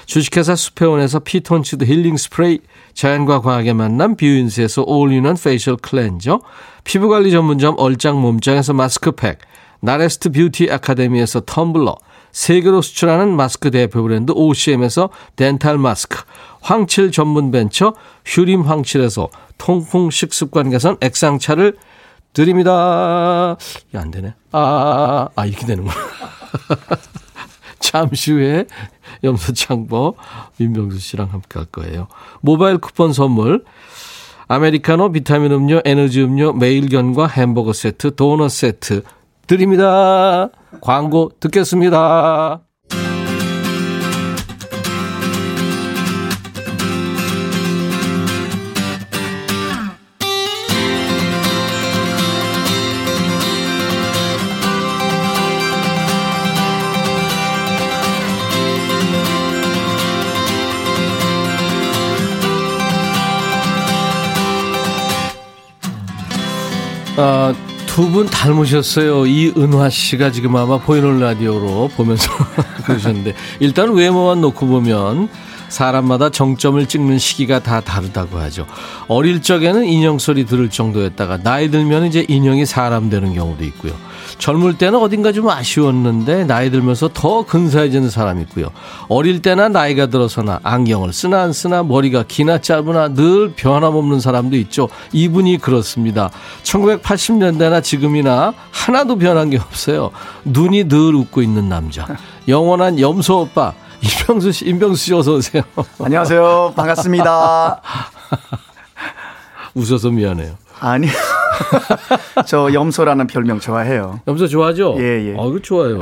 [0.05, 2.59] 주식회사 수페온에서 피톤치드 힐링 스프레이,
[2.93, 6.39] 자연과 과학의 만남 뷰인스에서 all-in-one facial cleanser,
[6.83, 9.39] 피부관리 전문점 얼짱 몸짱에서 마스크팩,
[9.79, 11.95] 나레스트 뷰티 아카데미에서 텀블러,
[12.31, 16.23] 세계로 수출하는 마스크 대표 브랜드 OCM에서 덴탈 마스크,
[16.61, 17.93] 황칠 전문 벤처
[18.25, 21.77] 휴림 황칠에서 통풍 식습관 개선 액상차를
[22.33, 23.57] 드립니다.
[23.89, 24.33] 이게 안 되네.
[24.51, 25.95] 아, 아, 아 이렇게 되는구나.
[27.79, 28.65] 잠시 후에
[29.23, 30.15] 염소창보
[30.57, 32.07] 민병수 씨랑 함께 할 거예요.
[32.41, 33.63] 모바일 쿠폰 선물
[34.47, 39.03] 아메리카노 비타민 음료 에너지 음료 매일견과 햄버거 세트 도넛 세트
[39.47, 40.49] 드립니다.
[40.81, 42.61] 광고 듣겠습니다.
[67.19, 67.51] 아,
[67.97, 69.25] 두 분 닮으셨어요.
[69.25, 72.29] 이은화 씨가 지금 아마 보이는 라디오로 보면서
[72.85, 75.29] 그러셨는데 일단 외모만 놓고 보면
[75.69, 78.67] 사람마다 정점을 찍는 시기가 다 다르다고 하죠.
[79.07, 83.93] 어릴 적에는 인형 소리 들을 정도였다가 나이 들면 이제 인형이 사람 되는 경우도 있고요.
[84.37, 88.69] 젊을 때는 어딘가 좀 아쉬웠는데 나이 들면서 더 근사해지는 사람이 있고요.
[89.09, 94.89] 어릴 때나 나이가 들어서나 안경을 쓰나 안 쓰나 머리가 기나 짧으나 늘 변함없는 사람도 있죠.
[95.11, 96.29] 이분이 그렇습니다.
[96.63, 100.11] 1980년대나 지금이나 하나도 변한 게 없어요.
[100.45, 102.05] 눈이 늘 웃고 있는 남자.
[102.47, 103.73] 영원한 염소 오빠.
[104.01, 105.63] 임병수 씨, 임병수 씨 어서 오세요.
[106.03, 106.73] 안녕하세요.
[106.75, 107.81] 반갑습니다.
[109.73, 110.53] 웃어서 미안해요.
[110.79, 111.07] 아니.
[112.45, 114.19] 저 염소라는 별명 좋아해요.
[114.27, 114.95] 염소 좋아하죠?
[114.99, 115.35] 예, 예.
[115.37, 115.99] 아, 그 좋아요.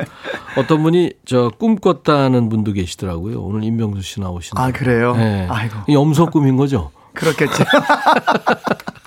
[0.56, 3.40] 어떤 분이 저 꿈꿨다는 분도 계시더라고요.
[3.40, 4.60] 오늘 임병수 씨 나오시는.
[4.62, 5.14] 아, 그래요?
[5.16, 5.46] 네.
[5.50, 5.92] 아이고.
[5.92, 6.90] 염소 꿈인 거죠?
[7.14, 7.64] 그렇겠지.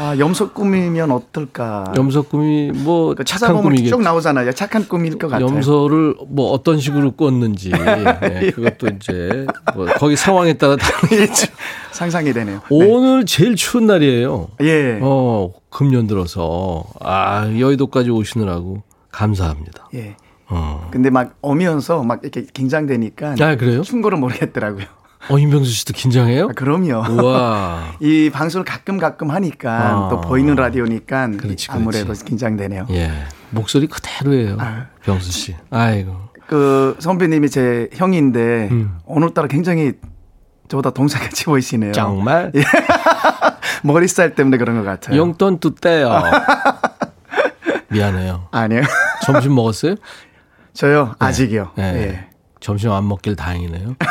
[0.00, 1.92] 아, 염소 꿈이면 어떨까?
[1.96, 3.96] 염소 꿈이 뭐그 착한 꿈이겠죠.
[3.96, 4.52] 쭉 나오잖아요.
[4.52, 5.48] 착한 꿈일 것 같아요.
[5.48, 11.48] 염소를 뭐 어떤 식으로 꿨는지 네, 그것도 이제 뭐 거기 상황에 따라 다르겠죠.
[11.90, 12.60] 상상이 되네요.
[12.70, 13.24] 오늘 네.
[13.24, 14.48] 제일 추운 날이에요.
[14.62, 15.00] 예.
[15.02, 19.88] 어, 금년 들어서 아, 여의도까지 오시느라고 감사합니다.
[19.94, 20.14] 예.
[20.48, 20.88] 어.
[20.92, 23.82] 근데 막 오면서 막 이렇게 긴장되니까 아, 그래요?
[23.82, 24.86] 춘 거를 모르겠더라고요.
[25.30, 26.46] 어, 임병수 씨도 긴장해요?
[26.46, 27.22] 아, 그럼요.
[27.24, 27.94] 와.
[28.00, 30.08] 이 방송을 가끔 가끔 하니까 아.
[30.08, 31.70] 또 보이는 라디오니까 그렇지, 그렇지.
[31.70, 32.86] 아무래도 긴장되네요.
[32.90, 33.10] 예.
[33.50, 34.56] 목소리 그대로예요.
[34.58, 34.86] 아.
[35.02, 35.56] 병수 씨.
[35.70, 36.28] 아이고.
[36.46, 38.98] 그 선배님이 제 형인데 음.
[39.04, 39.92] 오늘따라 굉장히
[40.68, 41.92] 저보다 동생같이 보이시네요.
[41.92, 42.52] 정말?
[42.56, 42.62] 예.
[43.82, 45.16] 머리 스타일 때문에 그런 것 같아요.
[45.16, 46.10] 용돈 뚜떼요.
[47.90, 48.48] 미안해요.
[48.50, 48.82] 아니요.
[49.24, 49.96] 점심 먹었어요?
[50.74, 51.06] 저요?
[51.18, 51.26] 네.
[51.26, 51.70] 아직이요.
[51.76, 51.84] 네.
[51.96, 52.27] 예.
[52.60, 53.96] 점심 안 먹길 다행이네요.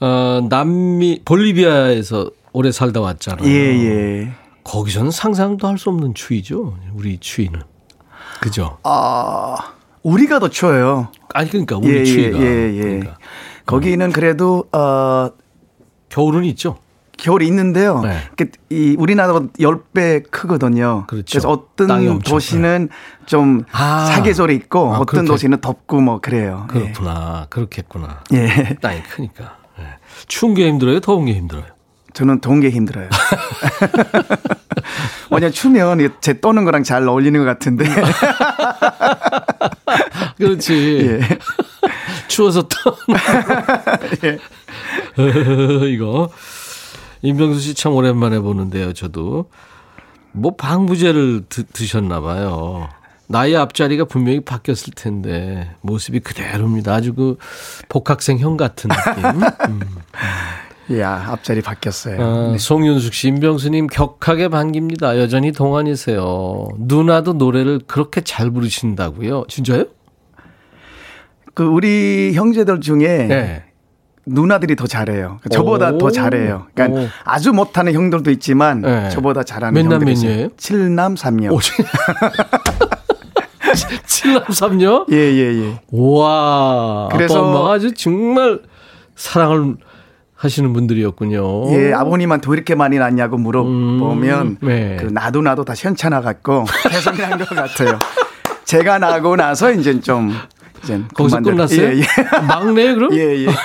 [0.00, 3.46] 어, 남미 볼리비아에서 오래 살다 왔잖아요.
[3.48, 4.32] 예, 예.
[4.64, 6.76] 거기서는 상상도 할 수 없는 추위죠.
[6.94, 7.62] 우리 추위는.
[8.40, 8.78] 그죠?
[8.82, 9.56] 아,
[10.02, 11.08] 우리가 더 추워요.
[11.34, 12.38] 아니 그러니까 우리 예, 추위가.
[12.40, 12.80] 예, 예.
[12.80, 13.16] 그러니까.
[13.66, 15.30] 거기는 그래도 어
[16.08, 16.78] 겨울은 있죠.
[17.22, 18.00] 겨울이 있는데요.
[18.00, 18.18] 네.
[18.68, 21.04] 이 우리나라보다 10배 크거든요.
[21.06, 21.24] 그렇죠.
[21.30, 23.26] 그래서 어떤 도시는 네.
[23.26, 24.06] 좀 아.
[24.06, 25.28] 사계절이 있고 아, 어떤 그렇게.
[25.28, 26.66] 도시는 덥고 뭐 그래요.
[26.68, 27.42] 그렇구나.
[27.44, 27.46] 예.
[27.48, 28.24] 그렇겠구나.
[28.32, 28.76] 예.
[28.82, 29.56] 땅이 크니까.
[29.78, 29.84] 네.
[30.26, 30.98] 추운 게 힘들어요?
[30.98, 31.64] 더운 게 힘들어요?
[32.12, 33.08] 저는 더운 게 힘들어요.
[35.30, 37.84] 왜냐 추면 제 떠는 거랑 잘 어울리는 것 같은데.
[40.38, 41.20] 그렇지.
[41.20, 41.20] 예.
[42.26, 42.96] 추워서 떠.
[44.26, 44.38] 예.
[45.88, 46.30] 이거
[47.22, 49.46] 임병수 씨 참 오랜만에 보는데요, 저도.
[50.32, 52.88] 뭐 방부제를 드, 드셨나 봐요.
[53.28, 56.92] 나이 앞자리가 분명히 바뀌었을 텐데 모습이 그대로입니다.
[56.94, 57.38] 아주 그
[57.88, 59.42] 복학생 형 같은 느낌.
[59.70, 60.98] 음.
[60.98, 62.20] 야 앞자리 바뀌었어요.
[62.20, 62.58] 아, 네.
[62.58, 65.18] 송윤숙 씨, 임병수님 격하게 반깁니다.
[65.18, 66.68] 여전히 동안이세요.
[66.78, 69.44] 누나도 노래를 그렇게 잘 부르신다고요?
[69.48, 69.84] 진짜요?
[71.54, 73.64] 그 우리 형제들 중에 네.
[74.26, 75.38] 누나들이 더 잘해요.
[75.50, 76.66] 저보다 더 잘해요.
[76.74, 77.08] 그러니까 오.
[77.24, 79.10] 아주 못하는 형들도 있지만 네.
[79.10, 80.48] 저보다 잘하는 몇남 몇녀예요?
[80.50, 81.50] 7남 3녀.
[83.72, 85.06] 7남삼녀?
[85.12, 85.80] 예, 예, 예.
[85.90, 87.08] 와.
[87.10, 88.60] 그래서 아빠 엄마가 아주 정말
[89.16, 89.76] 사랑을
[90.36, 91.72] 하시는 분들이었군요.
[91.72, 94.96] 예, 아버님한테 왜 이렇게 많이 낳냐고 물어보면 음, 네.
[95.00, 97.98] 그 나도 나도 다 현찮아 갖고 계속 난것 같아요.
[98.64, 100.32] 제가 나고 나서 이제 좀
[100.82, 101.52] 이제 거기서 그만들...
[101.52, 101.88] 끝났어요?
[101.88, 102.04] 예, 예.
[102.46, 103.14] 막내 그럼?
[103.14, 103.46] 예, 예.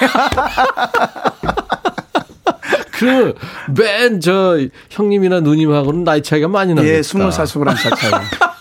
[2.92, 3.34] 그,
[3.76, 4.58] 맨, 저,
[4.90, 6.96] 형님이나 누님하고는 나이 차이가 많이 나겠다.
[6.96, 8.12] 예, 스물 살, 스물한 살 차이.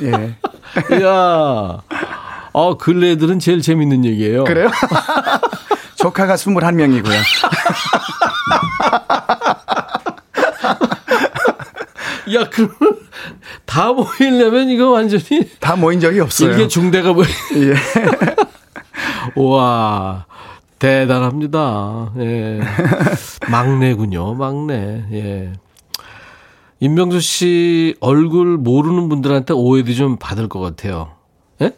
[0.03, 0.37] 예.
[1.01, 1.81] 이야.
[2.53, 4.45] 어, 근래들은 제일 재밌는 얘기예요.
[4.45, 4.71] 그래요?
[5.97, 7.15] 조카가 21명이고요.
[12.35, 12.77] 야, 그러면
[13.65, 15.49] 다 모이려면 이거 완전히.
[15.61, 16.53] 다 모인 적이 없어요.
[16.53, 17.25] 이게 중대가 뭐.
[17.57, 17.75] 예.
[19.35, 20.27] 와.
[20.79, 22.13] 대단합니다.
[22.19, 22.61] 예.
[23.51, 25.05] 막내군요, 막내.
[25.13, 25.53] 예.
[26.81, 31.13] 임명수 씨 얼굴 모르는 분들한테 오해도 좀 받을 것 같아요.
[31.63, 31.73] 예?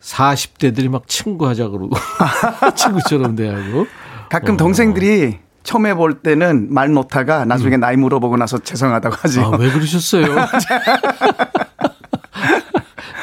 [0.00, 1.96] 40대들이 막 친구하자 그러고.
[2.74, 3.86] 친구처럼 대하고.
[4.28, 4.56] 가끔 어.
[4.56, 7.80] 동생들이 처음에 볼 때는 말 놓다가 나중에 음.
[7.80, 9.40] 나이 물어보고 나서 죄송하다고 하지.
[9.40, 10.26] 아, 왜 그러셨어요?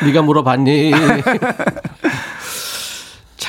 [0.04, 0.91] 네가 물어봤니?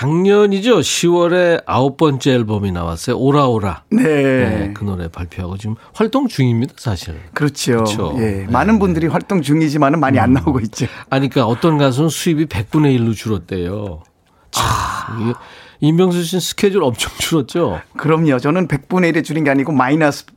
[0.03, 0.81] 작년이죠.
[0.81, 3.17] 10월에 아홉 번째 앨범이 나왔어요.
[3.17, 3.85] 오라오라.
[3.91, 4.03] 네.
[4.03, 4.73] 네.
[4.75, 7.21] 그 노래 발표하고 지금 활동 중입니다, 사실.
[7.35, 7.85] 그렇죠.
[7.85, 8.15] 그렇죠.
[8.17, 8.21] 예.
[8.21, 8.47] 네.
[8.49, 10.25] 많은 분들이 활동 중이지만은 많이 음.
[10.25, 10.87] 안 나오고 있죠.
[11.09, 14.03] 아니, 그러니까 어떤 가수는 수입이 100분의 1로 줄었대요.
[14.51, 15.35] 참, 아.
[15.79, 17.81] 임명수 씨는 스케줄 엄청 줄었죠?
[17.97, 18.41] 그럼요.
[18.41, 20.27] 저는 100분의 1에 줄인 게 아니고 마이너스.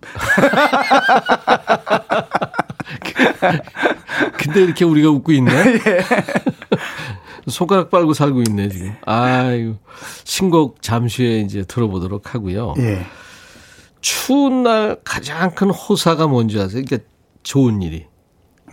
[4.38, 5.52] 근데 이렇게 우리가 웃고 있네?
[5.86, 6.00] 예.
[7.48, 8.94] 손가락 빨고 살고 있네, 지금.
[9.06, 9.76] 아유.
[10.24, 12.74] 신곡 잠시 후에 이제 들어보도록 하고요.
[12.80, 13.06] 예.
[14.02, 16.84] 추운 날 가장 큰 호사가 뭔지 아세요?
[16.86, 17.08] 그러니까
[17.44, 18.06] 좋은 일이.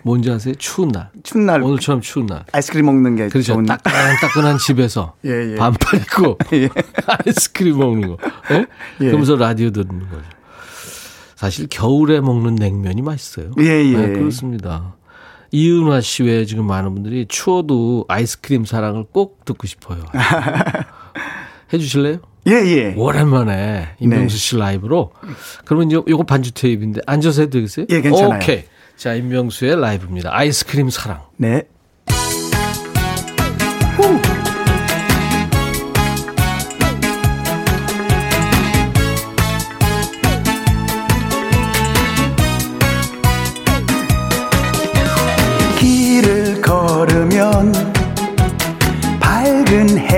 [0.05, 0.55] 뭔지 아세요?
[0.57, 1.11] 추운 날.
[1.23, 1.63] 추운 날.
[1.63, 2.45] 오늘처럼 추운 날.
[2.53, 3.55] 아이스크림 먹는 게 그렇죠.
[3.55, 5.55] 좋은 따끈따끈한 집에서 예, 예.
[5.55, 6.69] 반팔 입고 예.
[7.07, 8.17] 아이스크림 먹는 거.
[8.51, 8.67] 예?
[9.01, 9.05] 예?
[9.07, 10.23] 그러면서 라디오 듣는 거죠.
[11.37, 13.53] 사실 겨울에 먹는 냉면이 맛있어요.
[13.61, 13.97] 예, 예.
[13.97, 14.97] 네, 그렇습니다.
[15.53, 20.03] 이은화 씨 외에 지금 많은 분들이 추워도 아이스크림 사랑을 꼭 듣고 싶어요.
[21.73, 22.19] 해 주실래요?
[22.49, 22.95] 예, 예.
[22.97, 24.41] 오랜만에 임명수 네.
[24.41, 25.13] 씨 라이브로.
[25.65, 27.87] 그러면 요, 요거 반주 테이프인데 앉아서 해도 되겠어요?
[27.91, 28.37] 예, 괜찮아요.
[28.37, 28.65] 오케이.
[28.97, 30.31] 자, 임명수의 라이브입니다.
[30.33, 31.23] 아이스크림 사랑.
[31.37, 31.63] 네.
[33.97, 34.32] 후.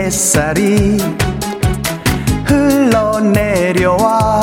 [0.04, 0.98] 햇살이
[2.46, 4.42] 흘러내려와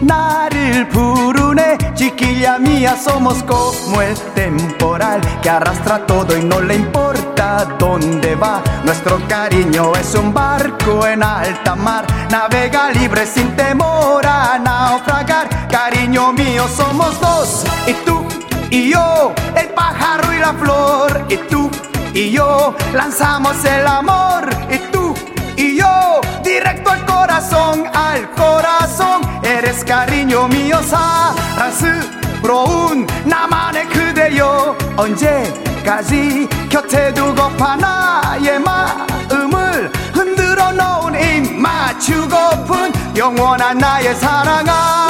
[0.00, 7.64] 나를 부르네 chiquilla mía somos como el temporal que arrastra todo y no le importa
[7.78, 14.58] dónde va nuestro cariño es un barco en alta mar navega libre sin temor a
[14.58, 18.26] naufragar cariño mío somos dos y tú
[18.70, 21.70] y yo, el pájaro y la flor, y tú
[22.13, 25.13] y yo lanzamos el amor, y tú
[25.55, 37.13] y yo directo al corazón, al corazón, eres cariño mío, 사랑스러운 나만의 그대여 언제까지 곁에
[37.13, 45.00] 두고파 나의 마음을 흔들어 놓은 입 맞추고픈 영원한 나의 사랑아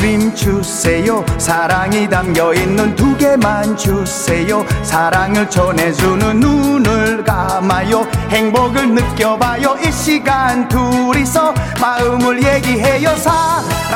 [0.00, 1.24] 아이스크림 주세요.
[1.38, 4.64] 사랑이 담겨있는 두 개만 주세요.
[4.82, 8.06] 사랑을 전해주는 눈을 감아요.
[8.30, 9.76] 행복을 느껴봐요.
[9.84, 13.14] 이 시간 둘이서 마음을 얘기해요.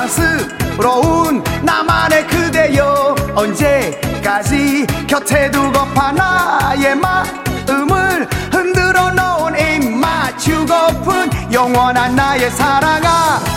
[0.01, 3.15] 사랑스러운 나만의 그대여.
[3.35, 13.55] 언제까지 곁에 두고파 나의 마음을 흔들어 놓은 맞추고픈 영원한 나의 사랑아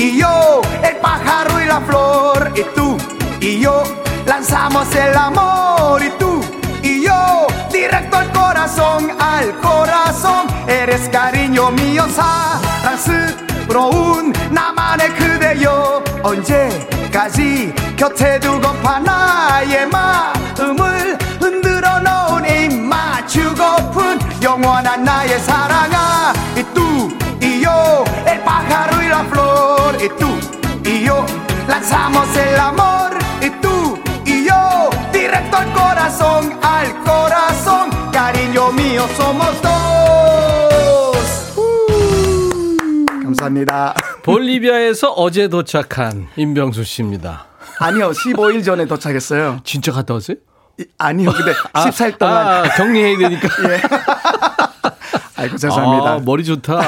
[0.00, 2.96] yo el pájaro y la flor y tú
[3.40, 3.82] y yo
[4.26, 6.40] lanzamos el amor y tú
[6.82, 18.38] y yo directo al corazón al corazón eres cariño mío 사랑스러운 나만의 그대여 언제까지 곁에
[18.40, 27.08] 두고파 나의 마음을 흔들어 놓은 입 맞추고픈 영원한 나의 사랑아 y tú
[27.40, 30.49] y yo el pájaro y la flor y tú
[31.80, 39.62] lanzamos el amor y tú y yo, directo al corazón, al corazón, cariño mío, somos
[39.62, 41.54] dos.
[41.56, 43.06] Uh.
[43.22, 43.94] 감사합니다.
[44.22, 47.46] 볼리비아에서 어제 도착한 임병수 씨입니다.
[47.78, 49.60] 아니요, 15일 전에 도착했어요.
[49.64, 50.36] 진짜 갔다 왔어요?
[50.98, 53.48] 아니요, 근데 아, 14일 동안 아, 격리해야 되니까.
[53.72, 53.80] 예.
[55.36, 56.10] 아이고 죄송합니다.
[56.12, 56.78] 아, 머리 좋다.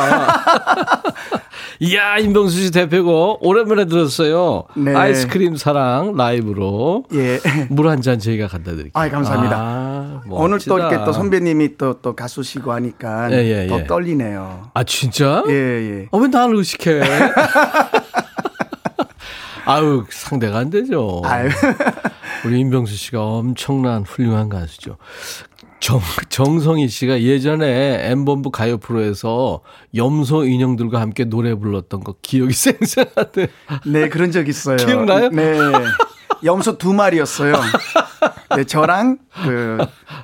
[1.80, 4.64] 이야, 임병수 씨 대표고, 오랜만에 들었어요.
[4.76, 4.94] 네.
[4.94, 7.04] 아이스크림 사랑 라이브로.
[7.14, 7.38] 예.
[7.68, 8.90] 물 한 잔 저희가 갖다 드릴게요.
[8.94, 9.56] 아, 감사합니다.
[9.58, 13.86] 아, 오늘 또 이렇게 또 선배님이 또, 또 가수시고 하니까 예, 예, 더 예.
[13.86, 14.70] 떨리네요.
[14.74, 15.42] 아, 진짜?
[15.48, 16.08] 예, 예.
[16.10, 17.00] 어, 왜 나를 의식해?
[19.64, 21.22] 아유, 상대가 안 되죠.
[21.24, 21.48] 아유.
[22.44, 24.96] 우리 임병수 씨가 엄청난 훌륭한 가수죠.
[25.80, 29.60] 정, 정성희 씨가 예전에 M본부 가요 프로에서
[29.96, 33.48] 염소 인형들과 함께 노래 불렀던 거 기억이 생생하대.
[33.86, 34.76] 네, 그런 적 있어요.
[34.76, 35.28] 기억나요?
[35.30, 35.58] 네.
[36.44, 37.54] 염소 두 마리였어요.
[38.56, 39.78] 네, 저랑 그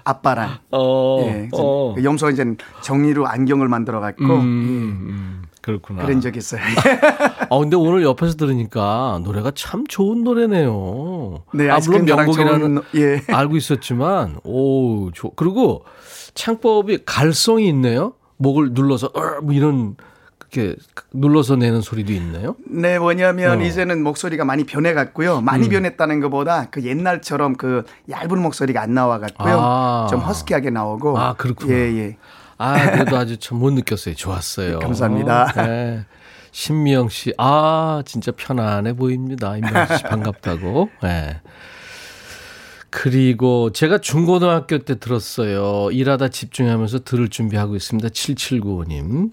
[0.05, 0.59] 아빠랑.
[0.71, 1.95] 어, 네, 어.
[1.97, 2.45] 그 염소가 이제
[2.83, 5.38] 정리로 안경을 만들어 갖고 음, 음.
[5.69, 6.03] 그렇구나.
[6.03, 6.63] 그런 적 있어요.
[7.51, 11.43] 아, 근데 오늘 옆에서 들으니까 노래가 참 좋은 노래네요.
[11.53, 13.21] 네, 아, 물론 명곡이라는 예.
[13.29, 15.85] 알고 있었지만, 오, 좋 그리고
[16.33, 18.15] 창법이 갈성이 있네요.
[18.39, 19.97] 목을 눌러서, 어, 뭐 이런,
[20.39, 20.77] 그렇게
[21.13, 22.57] 눌러서 내는 소리도 있나요?
[22.65, 23.63] 네, 뭐냐면 어.
[23.63, 25.43] 이제는 목소리가 많이 변해갔고요.
[25.43, 25.71] 많이 음.
[25.71, 29.59] 변했다는 것보다 그 옛날처럼 그 얇은 목소리가 안 나와갔고요.
[29.61, 30.07] 아.
[30.09, 31.19] 좀 허스키하게 나오고.
[31.19, 31.75] 아, 그렇구나.
[31.75, 32.17] 예, 예.
[32.59, 34.15] 아, 그래도 아주 참 못 느꼈어요.
[34.15, 34.79] 좋았어요.
[34.81, 35.53] 감사합니다.
[35.53, 36.05] 네.
[36.51, 39.57] 신미영 씨, 아, 진짜 편안해 보입니다.
[39.57, 40.91] 임명수 씨 반갑다고.
[41.03, 41.41] 네.
[42.91, 45.91] 그리고 제가 중고등학교 때 들었어요.
[45.93, 48.09] 일하다 집중하면서 들을 준비하고 있습니다.
[48.09, 49.31] 7795님.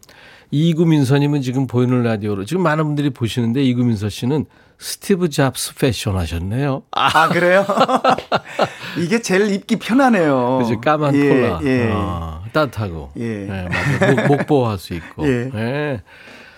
[0.51, 4.45] 이구민서님은 지금 보이는 라디오로 지금 많은 분들이 보시는데 이구민서 씨는
[4.79, 6.83] 스티브 잡스 패션 하셨네요.
[6.91, 7.65] 아, 그래요?
[8.99, 10.59] 이게 제일 입기 편하네요.
[10.61, 11.59] 그죠 까만 예, 콜라.
[11.63, 11.89] 예.
[11.91, 13.11] 어, 따뜻하고.
[13.17, 13.45] 예.
[13.45, 13.69] 네,
[13.99, 14.27] 맞아요.
[14.27, 15.25] 목, 보호할 수 있고.
[15.27, 15.49] 예.
[15.53, 16.01] 네.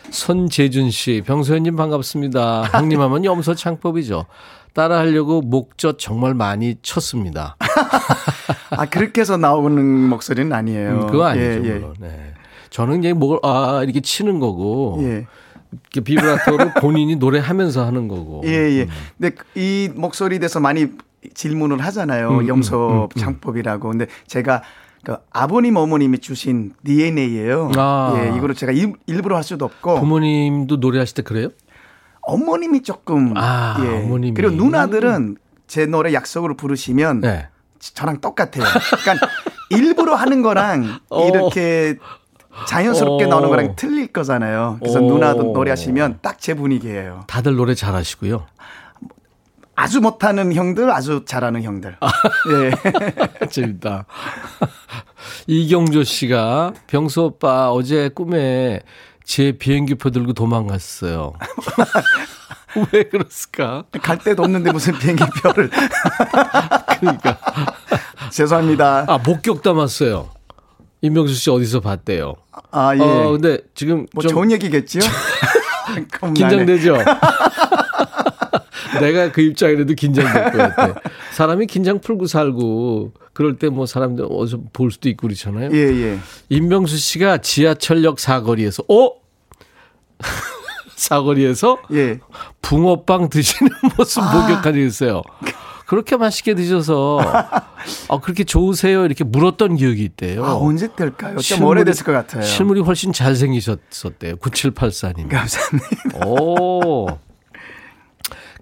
[0.10, 2.70] 손재준 씨, 병소연님 반갑습니다.
[2.72, 4.26] 형님 하면 염소 창법이죠.
[4.74, 7.58] 따라 하려고 목젖 정말 많이 쳤습니다.
[8.70, 10.90] 아, 그렇게 해서 나오는 목소리는 아니에요.
[10.92, 11.66] 음, 그거 아니죠.
[11.66, 11.82] 예, 예.
[12.00, 12.34] 네.
[12.70, 15.00] 저는 이제 목을, 아, 이렇게 치는 거고.
[15.02, 15.26] 예.
[15.92, 18.42] 비브라토를 본인이 노래하면서 하는 거고.
[18.46, 18.84] 예, 예.
[18.84, 18.90] 음.
[19.18, 20.88] 근데 이 목소리에 대해서 많이
[21.34, 22.30] 질문을 하잖아요.
[22.30, 23.90] 음, 음 염소 음, 음, 창법이라고.
[23.90, 24.64] 근데 제가
[25.04, 27.72] 그 아버님 어머님이 주신 DNA예요.
[27.76, 28.14] 아.
[28.18, 30.00] 예, 이거를 제가 일, 일부러 할 수도 없고.
[30.00, 31.50] 부모님도 노래하실 때 그래요?
[32.22, 34.04] 어머님이 조금 아, 예.
[34.04, 34.34] 어머님이.
[34.34, 35.38] 그리고 누나들은
[35.68, 37.48] 제 노래 약속으로 부르시면 네.
[37.80, 38.66] 저랑 똑같아요.
[39.02, 39.28] 그러니까
[39.70, 41.28] 일부러 하는 거랑 어.
[41.28, 41.98] 이렇게
[42.66, 43.28] 자연스럽게 오.
[43.28, 43.30] 어.
[43.30, 44.78] 나오는 거랑 틀릴 거잖아요.
[44.80, 45.08] 그래서 오.
[45.10, 47.26] 누나도 노래하시면 딱 제 분위기예요.
[47.28, 48.46] 다들 노래 잘하시고요.
[49.76, 51.98] 아주 못하는 형들, 아주 잘하는 형들.
[52.00, 52.08] 아.
[52.52, 52.72] 예.
[53.50, 54.06] 재밌다.
[55.46, 58.82] 이경조 씨가 병수 오빠 어제 꿈에
[59.24, 61.34] 제 비행기표 들고 도망갔어요.
[62.94, 63.84] 왜 그랬을까?
[64.02, 65.70] 갈 데도 없는데 무슨 비행기표를.
[67.00, 67.38] 그러니까.
[68.32, 69.06] 죄송합니다.
[69.08, 70.30] 아, 목격 담았어요.
[71.08, 72.36] 임명수 씨 어디서 봤대요?
[72.72, 73.00] 아, 예.
[73.02, 75.02] 어, 근데 지금 뭐 좋은 얘기겠지요?
[76.36, 76.98] 긴장되죠?
[79.00, 81.00] 내가 그 입장이라도 긴장될 것 같아.
[81.32, 85.70] 사람이 긴장 풀고 살고 그럴 때 뭐 사람들 어디서 볼 수도 있고 그렇잖아요.
[85.74, 86.20] 예, 예.
[86.50, 89.12] 임명수 씨가 지하철역 사거리에서 어?
[90.96, 92.20] 사거리에서 예.
[92.62, 94.34] 붕어빵 드시는 모습 아.
[94.34, 95.22] 목격한 적이 있어요.
[95.88, 97.20] 그렇게 맛있게 드셔서
[98.10, 100.46] 아 그렇게 좋으세요 이렇게 물었던 기억이 있대요.
[100.46, 101.38] 아 언제 때일까요?
[101.38, 102.44] 좀 오래됐을 것 같아요.
[102.44, 104.36] 실물이 훨씬 잘생기셨었대요.
[104.36, 105.30] 9784님.
[105.30, 106.28] 감사합니다.
[106.28, 107.08] 오.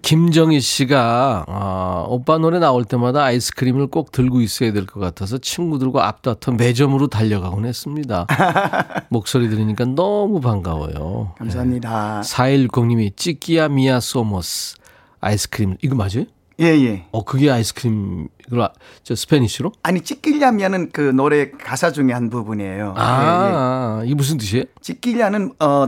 [0.02, 6.08] 김정희 씨가 아, 오빠 노래 나올 때마다 아이스크림을 꼭 들고 있어야 될 것 같아서 친구들과
[6.08, 8.28] 앞다퉈 매점으로 달려가곤 했습니다.
[9.10, 11.34] 목소리 들으니까 너무 반가워요.
[11.40, 12.22] 감사합니다.
[12.22, 12.30] 네.
[12.30, 14.76] 4160님이 chiquilla mía somos
[15.22, 16.26] 아이스크림 이거 맞아요?
[16.60, 17.06] 예, 예.
[17.12, 18.70] 어, 그게 아이스크림, 이걸,
[19.04, 19.74] 저, Spanish로?
[19.84, 22.94] 아니, chiquilla면은 그 노래 가사 중에 한 부분이에요.
[22.98, 24.06] 아, 예, 예.
[24.06, 24.64] 이게 무슨 뜻이에요?
[24.82, 25.88] chiquilla는, 어,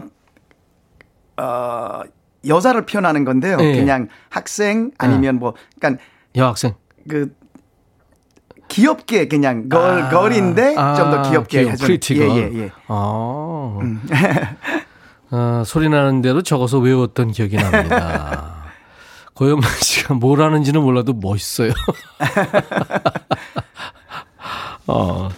[1.41, 2.01] 어,
[2.45, 3.57] 여자를 표현하는 건데요.
[3.61, 3.76] 예.
[3.78, 5.39] 그냥 학생 아니면 아.
[5.39, 6.03] 뭐, 그러니까.
[6.36, 6.74] 여학생.
[7.07, 7.34] 그,
[8.68, 10.09] 귀엽게 그냥 girl, 아.
[10.09, 10.95] girl인데 아.
[10.95, 11.86] 좀더 귀엽게 해줘.
[11.85, 12.29] pretty girl.
[12.30, 12.72] 예, 예, 예.
[12.88, 13.80] 아.
[13.82, 14.01] 음.
[15.32, 18.55] 어, 소리 나는 대로 적어서 외웠던 기억이 납니다.
[19.38, 21.69] 고영란 씨가 뭘 하는지는 몰라도 멋있어요.
[24.88, 25.29] 어,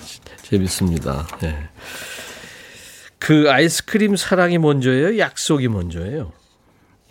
[0.44, 1.28] 재밌습니다.
[1.42, 1.68] 네.
[3.18, 5.18] 그 아이스크림 사랑이 먼저예요?
[5.18, 6.32] 약속이 먼저예요?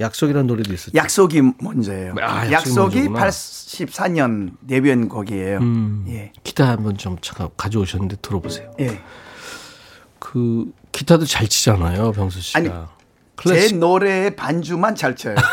[0.01, 0.97] 약속이라는 노래도 있었죠.
[0.97, 2.14] 약속이 먼저예요.
[2.22, 5.59] 아, 약속이, 약속이 84년 데뷔한 곡이에요.
[5.59, 6.32] 음, 예.
[6.43, 8.72] 기타 한번 좀 잠깐 가져오셨는데 들어보세요.
[8.80, 9.03] 예.
[10.18, 12.59] 그 기타도 잘 치잖아요, 병수 씨가.
[12.59, 12.70] 아니,
[13.39, 13.70] 클래식.
[13.70, 15.34] 제 노래의 반주만 잘 쳐요.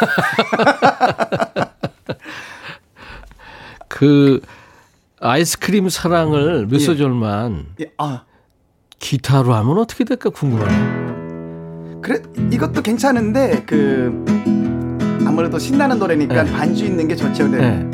[3.87, 4.41] 그
[5.21, 6.79] 아이스크림 사랑을 몇 예.
[6.79, 7.91] 소절만 예.
[7.97, 8.23] 아.
[8.99, 12.01] 기타로 하면 어떻게 될까 궁금하네요.
[12.01, 12.21] 그래
[12.51, 14.25] 이것도 괜찮은데 그
[15.25, 16.51] 아무래도 신나는 노래니까 네.
[16.51, 17.47] 반주 있는 게 좋죠.
[17.47, 17.89] 네.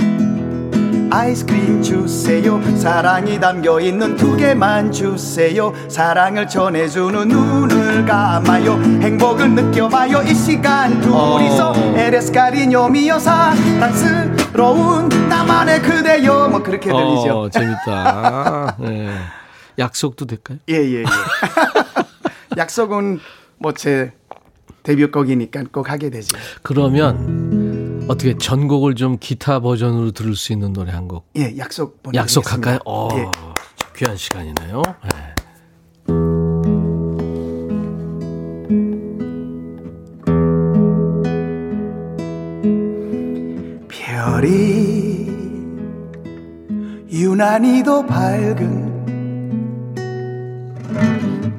[1.11, 10.33] 아이스크림 주세요 사랑이 담겨 있는 두 개만 주세요 사랑을 전해주는 눈을 감아요 행복을 느껴봐요 이
[10.33, 11.97] 시간 둘이서 어.
[11.97, 19.09] 에레스 카리뇨 미어 사랑스러운 나만의 그대요 뭐 그렇게 들리죠 어, 재밌다 네.
[19.77, 20.59] 약속도 될까요?
[20.69, 21.03] 예예예 예, 예.
[22.57, 23.19] 약속은
[23.57, 24.13] 뭐 제
[24.83, 27.60] 데뷔곡이니까 꼭 하게 되죠 그러면
[28.11, 31.29] 어떻게 전곡을 좀 기타 버전으로 들을 수 있는 노래 한 곡?
[31.37, 32.79] 예, 약속 약속할까요?
[32.85, 33.25] 어, 예.
[33.95, 34.81] 귀한 시간이네요.
[35.03, 35.33] 네.
[43.87, 45.31] 별이
[47.11, 48.91] 유난히도 밝은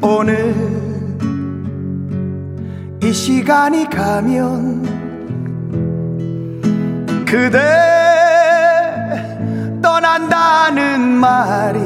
[0.03, 0.55] 오늘
[3.03, 5.02] 이 시간이 가면
[7.33, 7.59] 그대
[9.81, 11.81] 떠난다는 말이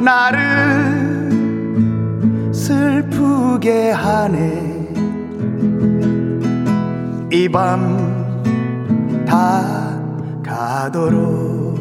[0.00, 0.38] 나를
[2.54, 4.68] 슬프게 하네.
[7.32, 7.98] 이 밤
[9.26, 9.98] 다
[10.46, 11.76] 가도록.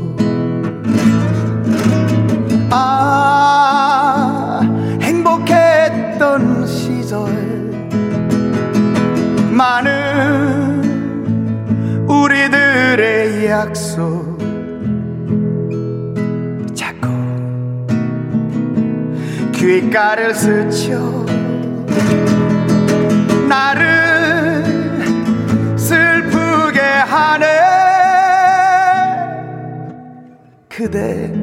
[2.72, 4.62] 아
[5.04, 7.28] 행복했던 시절.
[9.52, 9.97] 많은
[12.24, 14.38] 우리들의 약속.
[16.74, 17.07] 자꾸
[19.51, 21.26] 귓가를 스쳐
[23.47, 24.63] 나를
[25.78, 27.45] 슬프게 하네.
[30.68, 31.34] 그대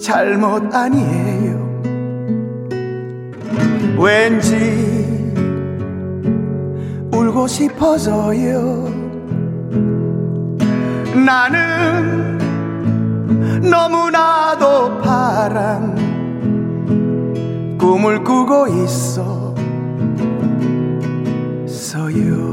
[0.00, 1.60] 잘못 아니에요.
[3.98, 5.09] 왠지
[7.40, 8.84] 울고 싶어져요.
[11.24, 12.38] 나는
[13.62, 15.96] 너무나도 파란
[17.78, 19.54] 꿈을 꾸고 있어
[21.66, 22.49] 서요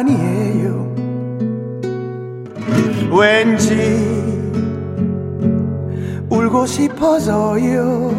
[0.00, 0.94] 아니에요.
[3.12, 3.74] 왠지
[6.30, 8.10] 울고 싶어져요.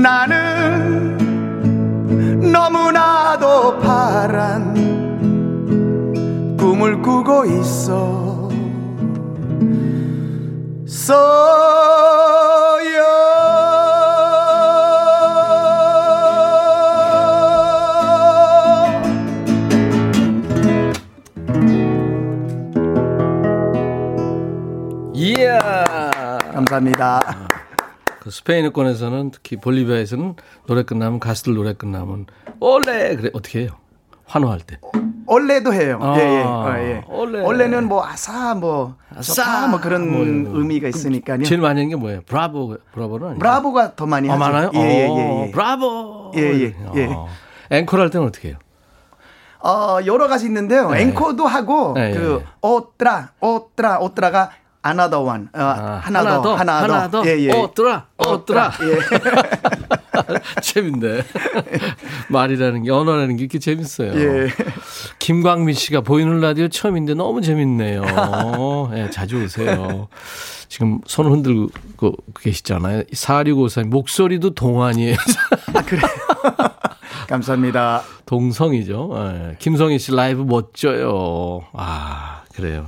[0.00, 1.18] 나는
[2.52, 4.74] 너무나도 파란
[6.56, 8.48] 꿈을 꾸고 있어.
[10.86, 11.57] 있
[26.82, 27.20] 감사합니다.
[28.20, 32.26] 그 스페인어권에서는 특히 볼리비아에서는 노래 끝나면 가수들 노래 끝나면
[32.60, 33.70] 올레 그래 어떻게 해요?
[34.26, 34.78] 환호할 때.
[35.26, 35.98] 원래도 해요.
[36.02, 36.42] 아, 예, 예.
[36.42, 37.04] 어, 예.
[37.08, 37.40] 원래.
[37.40, 40.58] 원래는 뭐 아사 뭐 아싸 뭐 그런 뭐, 뭐.
[40.60, 41.42] 의미가 있으니까요.
[41.44, 42.22] 제일 많이 하는 게 뭐예요?
[42.26, 43.38] 브라보 브라보는 아니에요?
[43.38, 44.40] 브라보가 더 많이 아, 하죠.
[44.40, 44.70] 많아요?
[44.74, 45.50] 예, 예, 예, 예.
[45.50, 46.32] 브라보.
[46.36, 46.74] 예, 예.
[46.96, 47.06] 예.
[47.06, 47.28] 어.
[47.70, 48.56] 앵콜 할 때는 어떻게 해요?
[49.60, 50.90] 어, 여러 가지 있는데요.
[50.90, 51.02] 네.
[51.02, 54.50] 앵콜도 하고 네, 그 오트라 오트라 오트라가
[54.88, 55.48] another one.
[55.54, 57.22] 어, 아, 하나, 하나, 더, 하나, 하나 더.
[57.22, 57.28] 더.
[57.28, 57.52] 예, 예.
[57.52, 58.72] 오트라 오트라.
[58.82, 58.98] 예.
[60.62, 61.22] 재밌네.
[62.28, 64.12] 말이라는 게, 언어라는 게 이렇게 재밌어요.
[64.14, 64.48] 예.
[65.18, 68.02] 김광민 씨가 보이는 라디오 처음인데 너무 재밌네요.
[68.94, 70.08] 예, 자주 오세요.
[70.68, 73.04] 지금 손 흔들고 계시잖아요.
[73.04, 75.16] 4654님, 목소리도 동안이에요.
[75.74, 76.02] 아, 그래요?
[77.28, 78.02] 감사합니다.
[78.26, 79.10] 동성이죠.
[79.14, 79.56] 예.
[79.58, 81.62] 김성희 씨 라이브 멋져요.
[81.72, 82.86] 아, 그래요.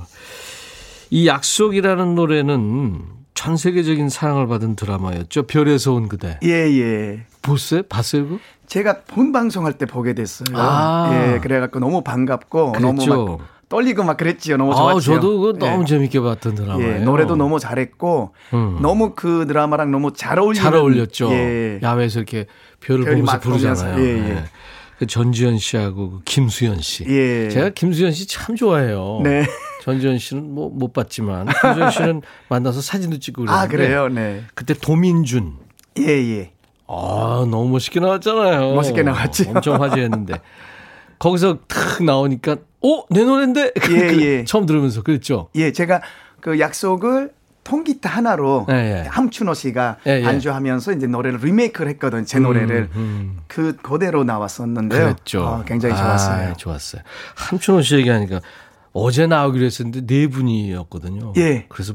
[1.11, 3.01] 이 약속이라는 노래는
[3.33, 5.43] 전 세계적인 사랑을 받은 드라마였죠.
[5.43, 6.39] 별에서 온 그대.
[6.43, 7.25] 예, 예.
[7.41, 7.83] 보세요?
[7.83, 8.39] 봤어요, 그?
[8.67, 10.47] 제가 본 방송할 때 보게 됐어요.
[10.55, 11.09] 아.
[11.35, 12.93] 예, 그래갖고 너무 반갑고 그랬죠.
[12.93, 14.55] 너무 막 떨리고 막 그랬지요.
[14.57, 14.97] 너무 좋았죠.
[14.97, 15.85] 아, 저도 그 너무 예.
[15.85, 16.93] 재밌게 봤던 드라마예요.
[16.93, 18.77] 예, 노래도 너무 잘했고 음.
[18.81, 21.29] 너무 그 드라마랑 너무 잘 어울리는 잘 어울렸죠.
[21.31, 21.79] 예.
[21.81, 22.45] 야외에서 이렇게
[22.79, 24.01] 별을 보면서 부르잖아요.
[24.01, 24.21] 예, 예.
[24.33, 24.43] 네.
[24.99, 27.05] 그 전지현 씨하고 그 김수현 씨.
[27.07, 27.49] 예.
[27.49, 29.21] 제가 김수현 씨 참 좋아해요.
[29.23, 29.45] 네.
[29.81, 33.65] 전지현 씨는 뭐 못 봤지만 김수현 씨는 만나서 사진도 찍고 그랬는데.
[33.65, 34.07] 아, 그래요?
[34.09, 34.43] 네.
[34.55, 35.57] 그때 도민준.
[35.99, 36.51] 예, 예.
[36.87, 38.73] 아, 너무 멋있게 나왔잖아요.
[38.75, 39.49] 멋있게 나왔죠.
[39.49, 40.39] 엄청 화제였는데.
[41.19, 43.73] 거기서 탁 나오니까 어, 내 노래인데.
[43.89, 44.43] 예, 그 예.
[44.45, 45.49] 처음 들으면서 그랬죠.
[45.55, 46.01] 예, 제가
[46.39, 47.31] 그 약속을
[47.63, 49.07] 통기타 하나로 예, 예.
[49.07, 50.23] 함춘호 씨가 예, 예.
[50.23, 53.37] 반주하면서 이제 노래를 리메이크를 했거든 제 노래를 음, 음.
[53.47, 54.99] 그 그대로 나왔었는데요.
[54.99, 55.43] 그랬죠.
[55.43, 56.49] 어, 굉장히 좋았어요.
[56.49, 57.03] 아, 좋았어요.
[57.35, 58.41] 함춘호 씨 얘기하니까
[58.93, 61.33] 어제 나오기로 했었는데 네 분이었거든요.
[61.37, 61.65] 예.
[61.69, 61.93] 그래서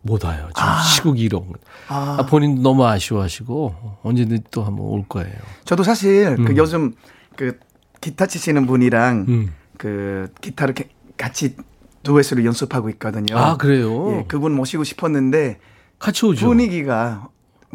[0.00, 0.48] 못 와요.
[0.54, 0.82] 지금 아.
[0.82, 1.54] 시국이 이런 거.
[1.88, 2.16] 아.
[2.20, 2.26] 아.
[2.26, 5.34] 본인도 너무 아쉬워하시고 언제든 또 한번 올 거예요.
[5.64, 6.44] 저도 사실 그 음.
[6.46, 6.94] 그 요즘
[7.36, 7.58] 그
[8.00, 9.54] 기타 치시는 분이랑 음.
[9.78, 10.74] 그 기타를
[11.16, 11.54] 같이
[12.02, 13.36] 두엣으로 연습하고 있거든요.
[13.38, 14.18] 아 그래요?
[14.18, 15.58] 예, 그분 모시고 싶었는데
[16.00, 16.46] 같이 오죠.
[16.48, 17.28] 분위기가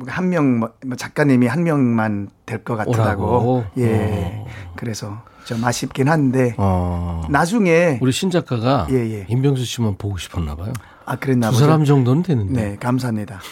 [0.05, 3.65] 한 명, 뭐 작가님이 한 명만 될 것 같더라고.
[3.77, 4.35] 예.
[4.35, 4.47] 어.
[4.75, 7.25] 그래서 좀 아쉽긴 한데 어.
[7.29, 9.25] 나중에 우리 신 작가가 예, 예.
[9.29, 10.73] 임병수 씨만 보고 싶었나 봐요.
[11.05, 12.53] 아 그랬나 두 사람 정도는 되는데.
[12.71, 13.39] 네, 감사합니다.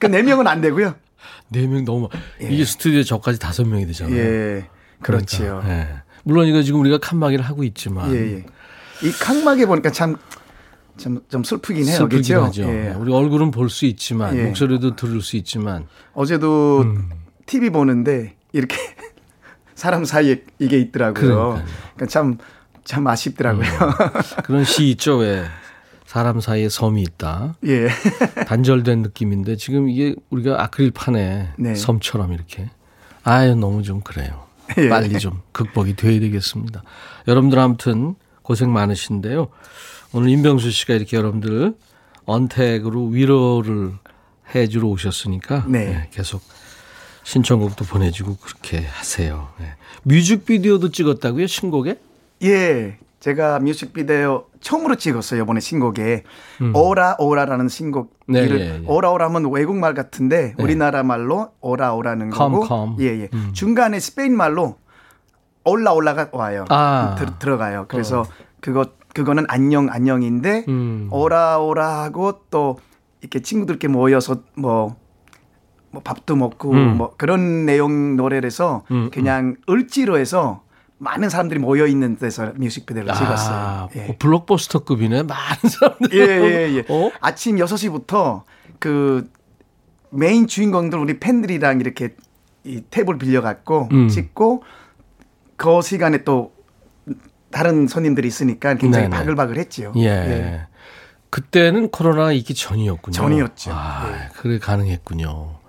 [0.00, 0.94] 그 네 명은 안 되고요.
[1.48, 2.08] 네 명 너무
[2.42, 2.48] 예.
[2.48, 4.16] 이게 스튜디오에 저까지 다섯 명이 되잖아요.
[4.16, 4.66] 예.
[5.00, 5.60] 그렇지요.
[5.62, 5.88] 그러니까, 예.
[6.24, 8.44] 물론 이거 지금 우리가 칸막이를 하고 있지만 예, 예.
[9.06, 10.16] 이 칸막이 보니까 참
[10.96, 11.96] 좀, 좀 슬프긴 해요.
[11.96, 12.44] 슬프긴 그렇죠?
[12.44, 12.62] 하죠.
[12.64, 12.94] 예.
[12.98, 14.44] 우리 얼굴은 볼 수 있지만 예.
[14.46, 17.08] 목소리도 들을 수 있지만 어제도 음.
[17.46, 18.76] TV 보는데 이렇게
[19.74, 21.62] 사람 사이에 이게 있더라고요.
[21.94, 22.38] 그러니까 참,
[22.84, 23.64] 참 아쉽더라고요.
[23.66, 24.42] 음.
[24.44, 25.44] 그런 시 있죠, 왜.
[26.06, 27.54] 사람 사이에 섬이 있다.
[27.66, 27.88] 예.
[28.46, 31.74] 단절된 느낌인데 지금 이게 우리가 아크릴판에 네.
[31.74, 32.70] 섬처럼 이렇게.
[33.24, 34.44] 아유, 너무 좀 그래요.
[34.78, 34.88] 예.
[34.88, 36.82] 빨리 좀 극복이 돼야 되겠습니다.
[37.26, 39.48] 여러분들 아무튼 고생 많으신데요.
[40.12, 41.74] 오늘 임병수 씨가 이렇게 여러분들
[42.26, 43.92] 언택으로 위로를
[44.54, 45.86] 해주러 오셨으니까 네.
[45.86, 46.42] 네, 계속
[47.24, 49.48] 신청곡도 보내주고 그렇게 하세요.
[49.58, 49.74] 네.
[50.04, 51.46] 뮤직비디오도 찍었다고요?
[51.46, 51.98] 신곡에?
[52.44, 52.98] 예.
[53.18, 55.42] 제가 뮤직비디오 처음으로 찍었어요.
[55.42, 56.24] 이번에 신곡에.
[56.60, 56.76] 음.
[56.76, 58.18] 오라 오라라는 신곡.
[58.26, 58.82] 네, 예, 예.
[58.86, 60.62] 오라 오라면 외국말 같은데 네.
[60.62, 62.66] 우리나라 말로 오라 오라는 거고.
[62.66, 62.96] come.
[63.00, 63.28] 예, 예.
[63.32, 63.50] 음.
[63.54, 64.76] 중간에 스페인 말로
[65.64, 66.66] 올라 올라가 와요.
[66.68, 67.14] 아.
[67.18, 67.86] 들, 들어가요.
[67.88, 68.26] 그래서 어.
[68.60, 71.08] 그거 그거는 안녕 안녕인데 음.
[71.10, 72.78] 오라 오라 하고 또
[73.22, 74.96] 이렇게 친구들께 모여서 뭐
[75.94, 76.96] 뭐 밥도 먹고 음.
[76.98, 79.10] 뭐 그런 내용 노래를 해서 음, 음.
[79.10, 80.62] 그냥 을지로 해서
[80.98, 83.88] 많은 사람들이 모여 있는 데서 뮤직비디오를 아, 찍었어요.
[83.96, 84.06] 예.
[84.06, 85.22] 뭐 블록버스터급이네.
[85.22, 86.18] 많은 사람들이.
[86.18, 86.84] 예, 예, 예.
[86.88, 87.10] 어?
[87.20, 88.42] 아침 6시부터
[88.78, 89.30] 그
[90.10, 92.14] 메인 주인공들 우리 팬들이랑 이렇게
[92.64, 94.08] 이 탭을 빌려 갖고 음.
[94.08, 94.62] 찍고
[95.56, 96.52] 그 시간에 또
[97.50, 99.16] 다른 손님들이 있으니까 굉장히 네네.
[99.16, 99.92] 바글바글했죠.
[99.96, 100.06] 예.
[100.06, 100.66] 예.
[101.30, 103.12] 그때는 코로나가 있기 전이었군요.
[103.12, 103.72] 전이었죠.
[103.74, 104.28] 아, 예.
[104.36, 105.63] 그래 가능했군요.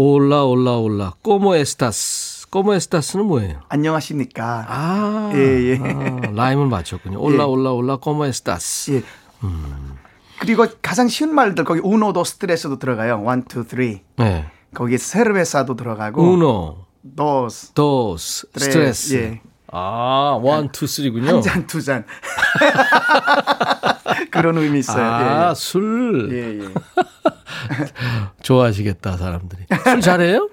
[0.00, 2.50] hola hola hola cómo estás.
[2.50, 3.60] cómo estás는 뭐예요?
[3.70, 4.66] 안녕하십니까.
[4.68, 5.78] 아, 예, 예.
[5.78, 7.18] 아, 라임을 맞췄군요.
[7.18, 7.48] hola 예.
[7.48, 8.90] hola hola cómo estás.
[8.90, 9.02] 예.
[9.42, 9.96] 음.
[10.38, 13.22] 그리고 가장 쉬운 말들 거기 uno, dos, tres도 들어가요.
[13.22, 14.02] one, two, three.
[14.18, 14.44] 네.
[14.74, 16.22] 거기 cerveza도 들어가고.
[16.22, 16.76] uno.
[17.16, 17.72] dos.
[17.72, 18.48] dos.
[18.54, 19.14] tres.
[19.14, 19.40] 예.
[19.72, 21.36] 아, one, two, three군요.
[21.36, 22.04] 한 잔, 두 잔.
[24.36, 25.04] 그런 의미 있어요.
[25.04, 25.54] 아, 예, 예.
[25.54, 26.28] 술.
[26.32, 26.74] 예, 예.
[28.42, 29.62] 좋아하시겠다, 사람들이.
[29.84, 30.50] 술 잘해요?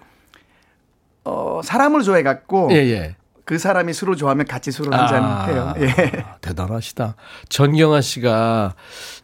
[1.25, 2.69] 어, 사람을 좋아해 갖고.
[2.71, 3.15] 예, 예.
[3.45, 5.73] 그 사람이 술을 좋아하면 같이 술을 한잔 아, 해요.
[5.77, 6.25] 예.
[6.39, 7.15] 대단하시다.
[7.49, 8.75] 전경아 씨가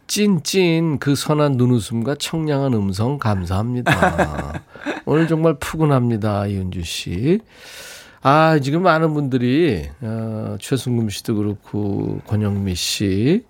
[0.06, 4.60] 찐찐 그 선한 눈웃음과 청량한 음성 감사합니다.
[5.06, 7.40] 오늘 정말 푸근합니다, 이은주 씨.
[8.22, 13.44] 아, 지금 많은 분들이, 어, 최승금 씨도 그렇고, 권영미 씨,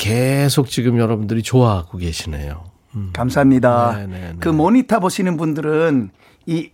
[0.00, 2.64] 계속 지금 여러분들이 좋아하고 계시네요.
[2.96, 3.10] 음.
[3.12, 3.92] 감사합니다.
[3.92, 4.18] 네네네.
[4.18, 4.36] 네, 네.
[4.40, 6.10] 그 모니터 보시는 분들은
[6.46, 6.70] 이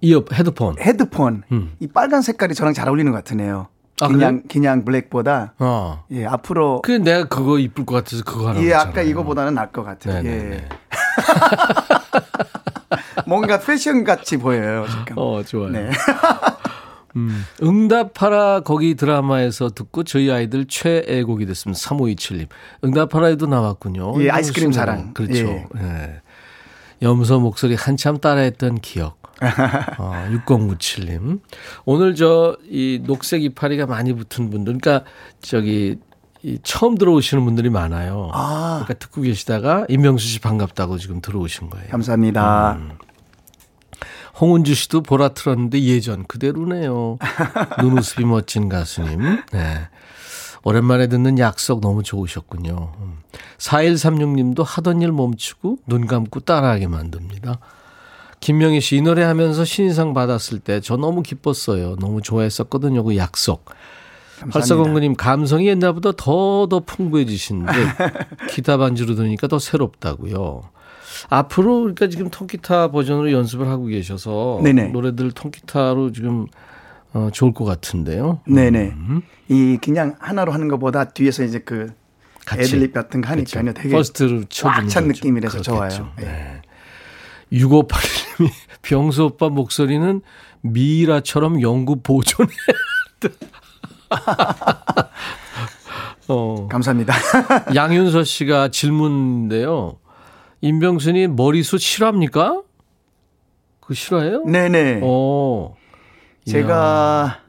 [0.00, 1.74] 이어 헤드폰 헤드폰 음.
[1.80, 3.68] 이 빨간 색깔이 저랑 잘 어울리는 것 같으네요.
[4.00, 4.46] 아, 그냥 그래?
[4.50, 6.04] 그냥 블랙보다 어.
[6.10, 9.84] 예 앞으로 그 내가 그거 이쁠 것 같아서 그거 하나 예 아까 이거보다는 나을 것
[9.84, 10.22] 같아요.
[10.22, 10.56] 네네네.
[10.56, 10.68] 예.
[13.26, 15.14] 뭔가 패션 같이 보여요, 지금.
[15.16, 15.70] 어, 좋아요.
[15.70, 15.90] 네.
[17.16, 21.78] 음, 응답하라 거기 드라마에서 듣고 저희 아이들 최애곡이 됐습니다.
[21.80, 22.46] 3527님.
[22.84, 24.22] 응답하라에도 나왔군요.
[24.22, 25.14] 예, 아이스크림 사랑.
[25.14, 25.46] 그렇죠.
[25.46, 25.66] 예.
[25.80, 26.20] 예.
[27.02, 29.18] 염소 목소리 한참 따라했던 기억.
[29.98, 31.40] 어, 6097님.
[31.84, 35.08] 오늘 저 이 녹색 이파리가 많이 붙은 분들, 그러니까
[35.40, 35.96] 저기
[36.42, 38.30] 이 처음 들어오시는 분들이 많아요.
[38.32, 38.82] 아.
[38.84, 41.88] 그러니까 듣고 계시다가 임명수 씨 반갑다고 지금 들어오신 거예요.
[41.90, 42.72] 감사합니다.
[42.78, 42.90] 음.
[44.40, 47.18] 홍은주 씨도 보라 틀었는데 예전 그대로네요.
[47.82, 49.20] 눈웃음이 멋진 가수님.
[49.52, 49.88] 네.
[50.64, 52.92] 오랜만에 듣는 약속 너무 좋으셨군요.
[53.58, 57.58] 4136님도 하던 일 멈추고 눈 감고 따라하게 만듭니다.
[58.40, 61.96] 김명희 씨, 이 노래 하면서 신인상 받았을 때 저 너무 기뻤어요.
[61.96, 63.04] 너무 좋아했었거든요.
[63.04, 63.64] 그 약속.
[64.50, 67.72] 활사공구님 감성이 옛날보다 더 더 풍부해지신 듯
[68.50, 70.62] 기타 반주로 들으니까 더 새롭다고요.
[71.28, 74.88] 앞으로 그러니까 지금 통기타 버전으로 연습을 하고 계셔서 네네.
[74.88, 76.46] 노래들 통기타로 지금
[77.12, 78.40] 어, 좋을 것 같은데요.
[78.46, 78.94] 네네.
[78.96, 79.22] 음.
[79.48, 81.92] 이 그냥 하나로 하는 것보다 뒤에서 이제 그
[82.52, 83.62] 애드립 같은 거 하니까요.
[83.62, 83.82] 그렇죠.
[83.82, 86.12] 되게 first로 쳐주는 느낌이라서 좋아요.
[86.16, 86.24] 네.
[86.24, 86.62] 네.
[87.52, 88.50] 6581님이
[88.82, 90.20] 병수 오빠 목소리는
[90.62, 92.50] 미라처럼 연구 보존해.
[96.28, 96.68] 어.
[96.68, 97.14] 감사합니다.
[97.74, 99.98] 양윤서 씨가 질문인데요.
[100.64, 102.62] 임병순이 머리숱 실합니까?
[103.80, 104.44] 그 실화예요?
[104.44, 105.00] 네네.
[105.02, 105.74] 어.
[106.46, 107.40] 제가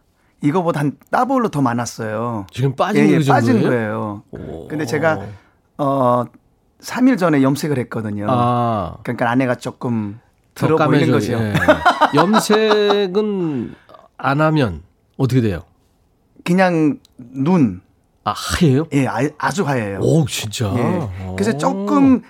[0.42, 2.46] 이거보다 한 따블로 더 많았어요.
[2.52, 4.24] 지금 빠진 예, 예, 빠진 거예요.
[4.32, 4.68] 오.
[4.68, 5.28] 근데 제가
[5.78, 6.26] 어
[6.82, 8.28] 3일 전에 염색을 했거든요.
[8.30, 8.98] 아.
[9.04, 10.20] 그러니까 아내가 조금
[10.54, 11.34] 들어 보이는 거죠.
[11.36, 11.54] 예.
[12.16, 13.76] 염색은
[14.18, 14.84] 안 하면
[15.16, 15.62] 어떻게 돼요?
[16.44, 17.82] 그냥 눈.
[18.26, 18.88] 아, 하얘요?
[18.92, 20.00] 예, 아, 주 하얘요.
[20.02, 20.74] 오, 진짜?
[20.76, 21.34] 예.
[21.38, 22.24] 그래서 조금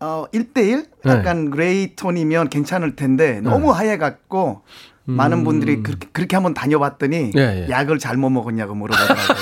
[0.00, 1.50] 어, 1대1 약간 네.
[1.50, 3.78] 그레이 톤이면 괜찮을 텐데 너무 네.
[3.78, 4.62] 하얘 갖고
[5.08, 5.14] 음.
[5.14, 7.70] 많은 분들이 그렇게, 그렇게 한번 다녀봤더니 예, 예.
[7.70, 9.36] 약을 잘못 먹었냐고 물어보더라고요.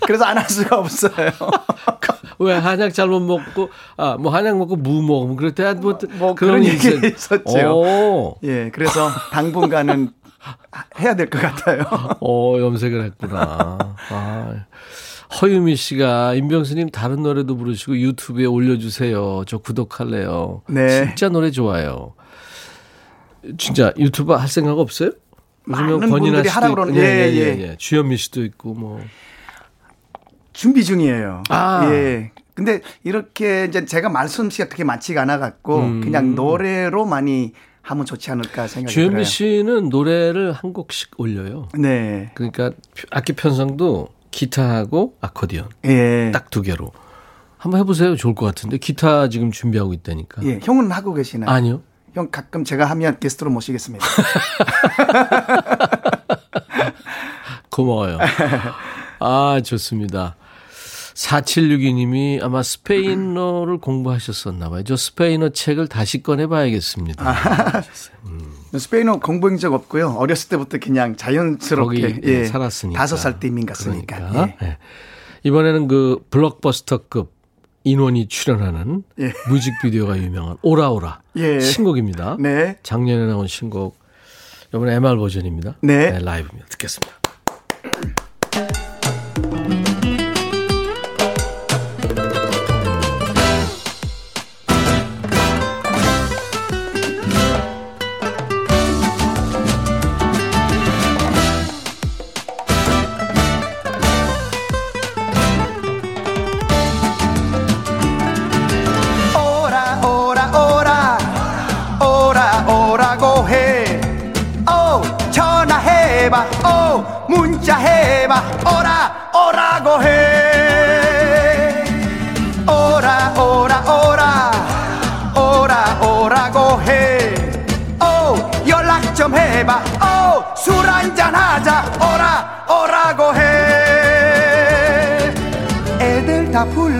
[0.06, 1.30] 그래서 안 할 수가 없어요.
[2.38, 6.64] 왜 한약 잘못 먹고 아 뭐 한약 먹고 무 먹으면 그럴 때뭐 뭐, 뭐 그런
[6.64, 8.36] 얘기 있었죠.
[8.42, 10.10] 예, 그래서 당분간은
[10.98, 11.84] 해야 될 것 같아요.
[12.20, 13.78] 어, 염색을 했구나.
[14.10, 14.54] 아.
[15.40, 19.44] 허유미 씨가 임병수님 다른 노래도 부르시고 유튜브에 올려주세요.
[19.46, 20.62] 저 구독할래요.
[20.68, 21.06] 네.
[21.06, 22.14] 진짜 노래 좋아요.
[23.58, 25.10] 진짜 유튜브 할 생각 없어요?
[25.68, 27.76] 요즘에 권인아 씨도 있고, 예, 예, 예, 예.
[27.78, 29.00] 주현미 씨도 있고 뭐
[30.52, 31.44] 준비 중이에요.
[31.48, 31.88] 아.
[31.90, 32.32] 예.
[32.54, 36.00] 근데 이렇게 이제 제가 말씀씨가 그렇게 많지가 않아 갖고 음.
[36.02, 39.08] 그냥 노래로 많이 하면 좋지 않을까 생각이 들어요.
[39.08, 41.68] 주현미 씨는 노래를 한 곡씩 올려요.
[41.78, 42.30] 네.
[42.34, 42.72] 그러니까
[43.10, 45.68] 악기 편성도 기타하고 아코디언.
[45.84, 46.30] 예.
[46.32, 46.90] 딱 두 개로.
[47.58, 48.16] 한번 해보세요.
[48.16, 48.78] 좋을 것 같은데.
[48.78, 50.42] 기타 지금 준비하고 있다니까.
[50.42, 50.58] 예.
[50.62, 51.48] 형은 하고 계시나요?
[51.48, 51.82] 아니요.
[52.14, 54.04] 형 가끔 제가 하면 게스트로 모시겠습니다.
[57.70, 58.18] 고마워요.
[59.20, 60.36] 아, 좋습니다.
[61.14, 64.82] 4762님이 아마 스페인어를 공부하셨었나 봐요.
[64.82, 67.28] 저 스페인어 책을 다시 꺼내봐야겠습니다.
[67.28, 67.82] 아,
[68.26, 68.52] 음.
[68.78, 70.10] 스페인어 공부한 적 없고요.
[70.12, 72.98] 어렸을 때부터 그냥 자연스럽게 예, 예, 살았으니까.
[72.98, 74.16] 다섯 살 때민 같으니까.
[74.16, 74.56] 그러니까.
[74.62, 74.66] 예.
[74.66, 74.78] 예.
[75.44, 77.32] 이번에는 그 블록버스터급
[77.84, 79.32] 인원이 출연하는 예.
[79.48, 81.60] 뮤직비디오가 유명한 오라오라 예.
[81.60, 82.36] 신곡입니다.
[82.38, 82.78] 네.
[82.82, 83.98] 작년에 나온 신곡
[84.74, 85.76] 이번에 MR 버전입니다.
[85.82, 86.12] 네.
[86.12, 86.66] 네 라이브입니다.
[86.68, 87.12] 듣겠습니다.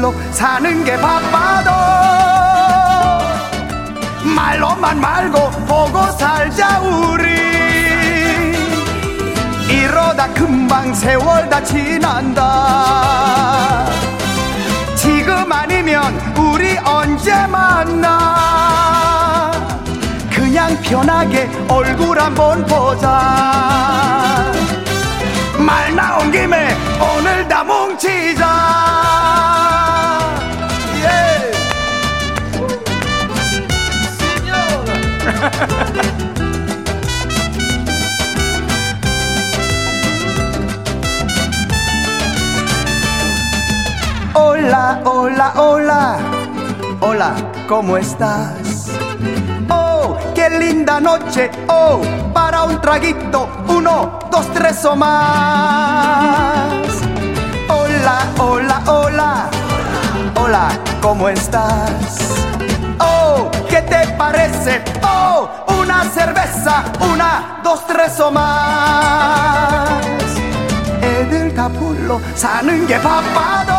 [0.03, 1.70] 다 불러 사는 게 바빠도
[4.24, 7.30] 말로만 말고 보고 살자 우리.
[9.68, 12.42] 이러다 금방 세월 다 지난다.
[14.96, 18.32] 지금 아니면 우리 언제 만나?
[20.34, 24.50] 그냥 편하게 얼굴 한번 보자.
[25.59, 29.11] 말 나온 김에 오늘 다 뭉치자
[44.34, 46.18] Hola, hola, hola.
[47.01, 47.34] Hola,
[47.66, 48.90] ¿cómo estás?
[49.68, 51.51] Oh, qué linda noche.
[51.66, 52.01] Oh,
[52.32, 53.49] para un traguito.
[53.66, 56.70] Uno, dos, tres o más.
[57.68, 59.51] Hola, hola, hola.
[60.36, 60.68] Hola,
[61.01, 62.30] ¿cómo estás?
[63.01, 64.82] Oh, ¿qué te parece?
[65.02, 65.48] Oh,
[65.80, 66.84] una cerveza.
[67.10, 70.02] Una, dos, tres o más.
[71.02, 73.72] 애들 다 불러 사는 게 바빠도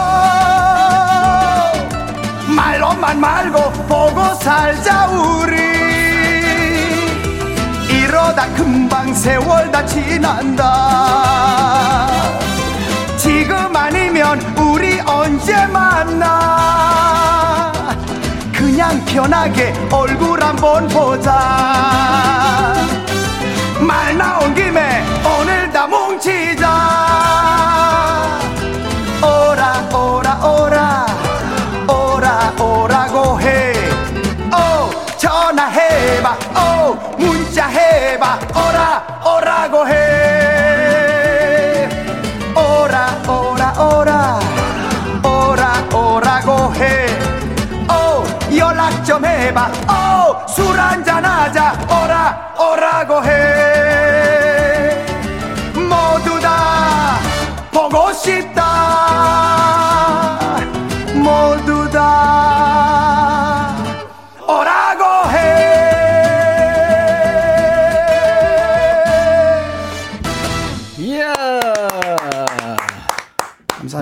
[2.47, 5.55] 말로만 말고 보고 살자 우리
[7.89, 10.63] 이러다 금방 세월 다 지난다
[13.17, 16.53] 지금 아니면 우리 언제 만나
[18.83, 22.75] 그냥 편하게 얼굴 한번 보자.
[23.79, 26.67] 말 나온 김에 오늘 다 뭉치자.
[29.21, 30.92] 오라 오라 오라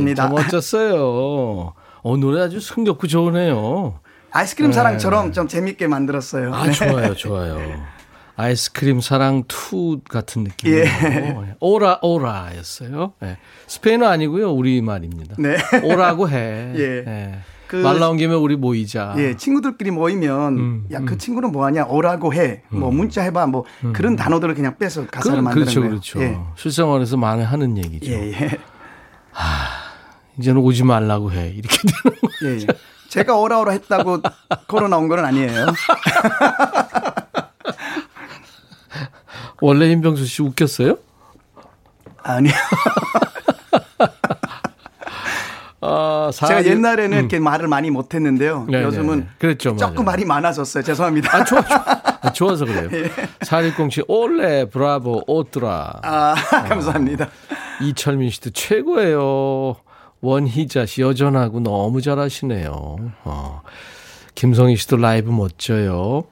[0.05, 1.73] 감사합니다 더 멋졌어요.
[2.03, 3.99] 어, 노래 아주 흥겹고 좋으네요.
[4.31, 6.71] 아이스크림 사랑처럼 좀 재밌게 만들었어요 아, 네.
[6.71, 7.59] 좋아요, 좋아요.
[8.37, 10.83] 아이스크림 사랑 2 같은 느낌이에요.
[10.85, 11.55] 예.
[11.59, 13.13] 오라 오라였어요.
[13.19, 13.37] 네.
[13.67, 15.35] 스페인어 아니고요, 우리 말입니다.
[15.37, 15.57] 네.
[15.83, 16.73] 오라고 해.
[16.77, 17.03] 예.
[17.05, 17.39] 네.
[17.67, 19.13] 그- 말 나온 김에 우리 모이자.
[19.17, 24.55] 예, 친구들끼리 모이면 음, 야그 친구는 뭐하냐 오라고 해, 뭐 문자 해봐, 뭐 그런 단어들을
[24.55, 25.89] 그냥 빼서 가사를 그, 만드는 그렇죠, 거예요.
[25.91, 26.21] 그렇죠.
[26.21, 28.11] 예, 실생활에서 많이 하는 얘기죠.
[28.11, 28.57] 예, 예.
[30.41, 31.49] 이제는 오지 말라고 해.
[31.49, 32.27] 이렇게 되는 거.
[32.45, 32.67] 예, 예.
[33.09, 34.21] 제가 오라오라 했다고
[34.67, 35.67] 코로나 온 건 아니에요.
[39.61, 40.97] 원래 임병수 씨 웃겼어요?
[42.23, 42.53] 아니요.
[45.83, 48.67] 아, 제가 옛날에는 이렇게 말을 많이 못했는데요.
[48.69, 49.29] 네, 요즘은 네, 네.
[49.39, 50.05] 그랬죠, 조금.
[50.05, 50.83] 말이 많아졌어요.
[50.83, 51.35] 죄송합니다.
[51.35, 51.77] 아, 좋아, 좋아.
[52.21, 52.87] 아, 좋아서 그래요.
[52.93, 53.09] 예.
[53.41, 56.01] 4107, 올레, 브라보, 오뚜라.
[56.03, 56.35] 아,
[56.67, 57.29] 감사합니다.
[57.81, 59.75] 이철민 씨도 최고예요.
[60.22, 62.72] 원희자 씨 여전하고 너무 잘하시네요.
[63.24, 63.61] 어.
[64.36, 66.24] 김성희 씨도 라이브 멋져요.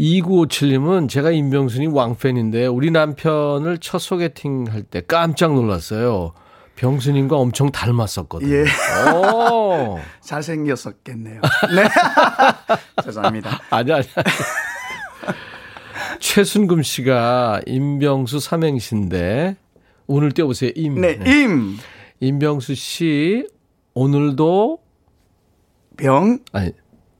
[0.00, 6.32] 2957님은 제가 임병순이 왕팬인데 우리 남편을 첫 소개팅 할 때 깜짝 놀랐어요.
[6.76, 8.52] 병순님과 엄청 닮았었거든요.
[8.52, 8.64] 예.
[9.12, 10.00] 오.
[10.22, 11.40] 잘생겼었겠네요.
[11.76, 11.84] 네.
[13.04, 13.60] 죄송합니다.
[13.70, 14.04] 아니, 아니.
[14.16, 14.26] 아니.
[16.18, 19.56] 최순금 씨가 임병수 삼행시인데
[20.08, 20.72] 오늘 띄워보세요.
[20.74, 21.00] 임.
[21.00, 21.78] 네, 임,
[22.20, 23.46] 임병수 씨
[23.94, 24.78] 오늘도
[25.96, 26.72] 병, 아니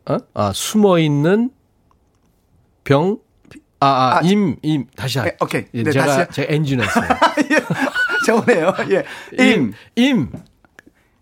[0.07, 0.17] 어?
[0.35, 1.51] 아 숨어 있는
[2.85, 3.19] 병
[3.81, 5.29] 아, 아, 아, 임, 임, 다시 할.
[5.31, 5.65] 네, 오케이.
[5.75, 6.27] 예, 네, 제가, 다시요?
[6.33, 7.05] 제가 엔진 했어요.
[8.25, 8.73] 좋네요.
[8.91, 9.05] 예.
[9.45, 10.33] 임, 임,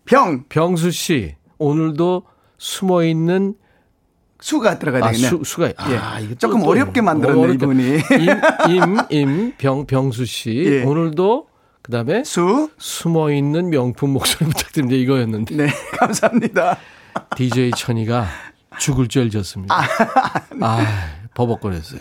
[0.05, 2.23] 병, 병수 씨, 오늘도
[2.57, 3.55] 숨어 있는,
[4.39, 5.29] 수가 들어가야 아, 되겠네요.
[5.29, 6.23] 수, 수가, 아, 예.
[6.23, 7.65] 이거 조금 또- 어렵게 만들었네, 어렵게.
[7.65, 7.83] 이분이.
[7.83, 10.83] 임, 임, 임, 병, 병수 씨, 예.
[10.83, 11.47] 오늘도,
[11.83, 14.95] 그 다음에 수, 숨어 있는 명품 목소리 부탁드립니다.
[14.97, 15.55] 이거였는데.
[15.55, 15.67] 네,
[15.99, 16.77] 감사합니다.
[17.35, 18.25] DJ 천이가
[18.79, 19.75] 죽을 죄를 졌습니다.
[20.61, 20.85] 아,
[21.35, 21.99] 버벅거렸어요.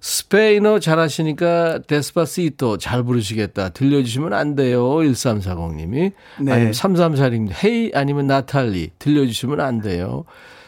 [0.00, 3.68] 스페인어 잘하시니까 데스파시토 잘 부르시겠다.
[3.70, 4.82] 들려주시면 안 돼요.
[4.84, 6.12] 1340님이.
[6.40, 6.52] 네.
[6.52, 7.52] 아니면 3346님.
[7.64, 8.90] 헤이 아니면 나탈리.
[8.98, 10.24] 들려주시면 안 돼요.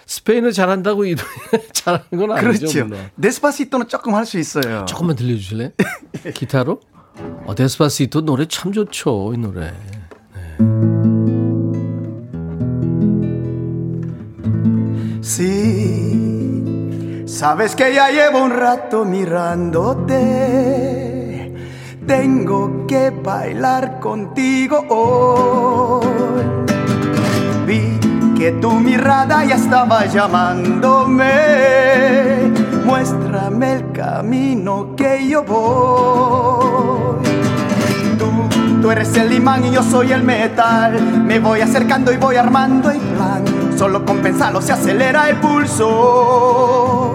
[0.06, 2.66] 스페인어 잘한다고 이 노래 잘하는 건 아니죠.
[2.84, 3.10] 그렇죠.
[3.20, 4.84] 데스파시토는 조금 할 수 있어요.
[4.86, 5.70] 조금만 들려주실래요?
[6.34, 6.80] 기타로?
[7.45, 9.33] 어, 데스파시토 노래 참 좋죠.
[9.33, 9.73] 이 노래.
[15.21, 20.15] Sí, sabes que ya llevo un rato mirándote.
[22.05, 26.05] Tengo que bailar contigo hoy.
[27.65, 27.99] Vi
[28.37, 31.25] que tu mirada ya estaba llamándome.
[32.84, 37.28] Muéstrame el camino que yo voy.
[38.18, 38.26] Tú,
[38.82, 41.00] tú eres el imán y yo soy el metal.
[41.24, 43.44] Me voy acercando y voy armando el plan.
[43.76, 47.14] Solo con pensarlo se acelera el pulso.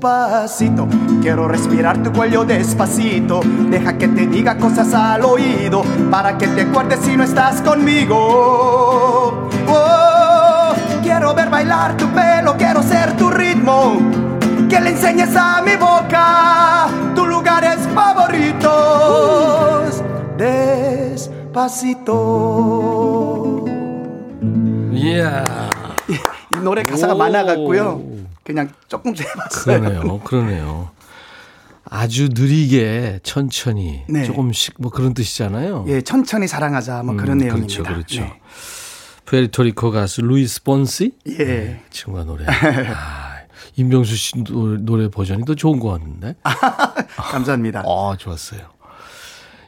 [0.00, 0.88] Despacito.
[1.22, 3.40] Quiero respirar tu cuello despacito.
[3.70, 9.48] Deja que te diga cosas al oído para que te acuerdes si no estás conmigo.
[9.68, 10.29] Oh,
[11.20, 13.98] quiero ver bailar tu pelo, quiero ser tu ritmo.
[14.70, 18.70] Que le enseñes a mi boca tus lugares favoritos.
[20.38, 22.16] Despacito.
[24.92, 25.44] Yeah.
[26.08, 26.14] 이,
[26.56, 28.02] 이 노래 가사가 많아갖고요.
[28.42, 29.80] 그냥 조금 해봤어요.
[29.80, 30.20] 그러네요.
[30.20, 30.90] 그러네요.
[31.84, 34.24] 아주 느리게 천천히 네.
[34.24, 35.84] 조금씩 뭐 그런 뜻이잖아요.
[35.88, 37.82] 예, 천천히 사랑하자 뭐 그런 음, 내용입니다.
[37.82, 38.20] 그렇죠, 그렇죠.
[38.22, 38.39] 네.
[39.34, 42.44] 푸에르토리코 가수 루이스 폰시 예, 네, 친구가 노래.
[42.48, 43.36] 아,
[43.76, 46.34] 임병수 씨 노래 버전이 더 좋은 것 같은데.
[47.16, 47.84] 감사합니다.
[47.86, 48.60] 아, 좋았어요.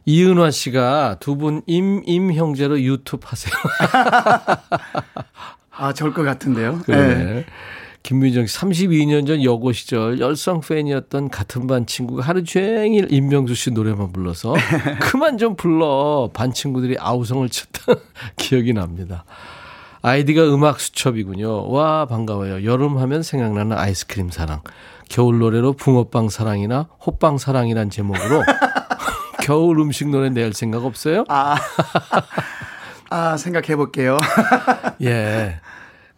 [0.05, 3.55] 이은화 씨가 두 분 임, 임 형제로 유튜브 하세요.
[5.71, 6.81] 아, 좋을 것 같은데요.
[6.85, 7.15] 그래.
[7.25, 7.47] 네.
[8.03, 13.71] 김민정 씨 32년 전 여고 시절 열성 팬이었던 같은 반 친구가 하루 종일 임명수 씨
[13.71, 14.55] 노래만 불러서
[15.01, 17.97] 그만 좀 불러 반 친구들이 아우성을 쳤던
[18.37, 19.25] 기억이 납니다.
[20.03, 21.71] 아이디가 음악 수첩이군요.
[21.71, 22.65] 와 반가워요.
[22.65, 24.63] 여름 하면 생각나는 아이스크림 사랑.
[25.09, 28.43] 겨울 노래로 붕어빵 사랑이나 호빵 사랑이란 제목으로
[29.43, 31.25] 겨울 음식 노래 낼 생각 없어요?
[31.29, 31.57] 아,
[33.11, 34.19] 아 생각해 볼게요.
[35.03, 35.61] 예.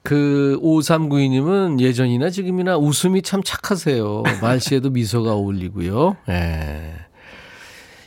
[0.04, 4.22] 그 5392님은 예전이나 지금이나 웃음이 참 착하세요.
[4.42, 6.18] 말씨에도 미소가 어울리고요.
[6.28, 6.92] 예.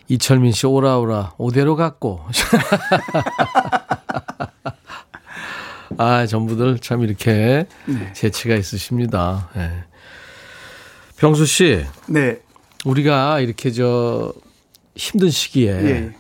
[0.08, 2.22] 이철민 씨 오라오라 오대로 갔고.
[5.98, 8.14] 아, 전부들 참 이렇게 네.
[8.14, 9.50] 재치가 있으십니다.
[9.58, 9.72] 예.
[11.18, 11.84] 병수 씨.
[12.06, 12.38] 네.
[12.86, 14.32] 우리가 이렇게 저
[14.96, 16.12] 힘든 시기에 예.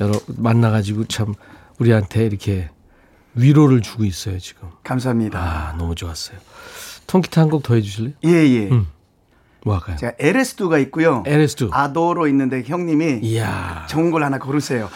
[0.00, 1.34] 여러 만나 가지고 참
[1.78, 2.70] 우리한테 이렇게
[3.36, 4.68] 위로를 주고 있어요, 지금.
[4.82, 5.38] 감사합니다.
[5.38, 6.38] 아, 너무 좋았어요.
[7.06, 8.14] 통기타 한 곡 더 해주실래요?
[8.24, 8.68] 예, 예.
[8.70, 8.88] 음.
[9.64, 9.96] 뭐 할까요?
[9.96, 11.22] 제가 LS2가 있고요.
[11.24, 11.70] LS2.
[11.72, 13.86] 아도로 있는데 형님이 이야.
[13.88, 14.88] 좋은 걸 하나 고르세요.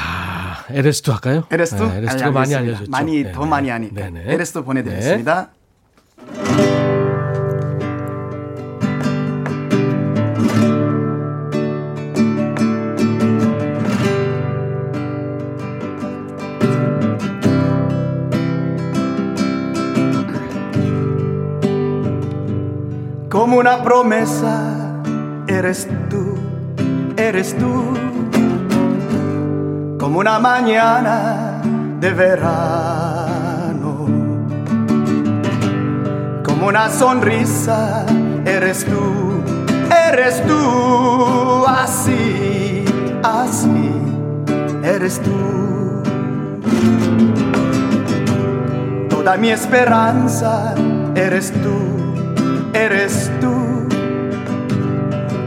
[0.00, 1.44] 아, LS2 할까요?
[1.50, 1.88] LS2?
[1.88, 2.90] 네, LS2가 많이 알려줬죠.
[2.90, 3.32] 많이, 네네.
[3.32, 3.94] 더 많이 하니까.
[4.10, 4.36] 네네.
[4.36, 5.50] LS2 보내드리겠습니다.
[6.32, 6.67] 네.
[23.58, 25.02] Una promesa,
[25.48, 26.36] eres tú,
[27.16, 27.82] eres tú,
[29.98, 31.60] como una mañana
[31.98, 34.06] de verano,
[36.44, 38.06] como una sonrisa,
[38.44, 39.42] eres tú,
[40.08, 42.84] eres tú, así,
[43.24, 43.90] así,
[44.84, 45.30] eres tú.
[49.08, 50.76] Toda mi esperanza,
[51.16, 52.07] eres tú
[52.72, 53.88] eres tú,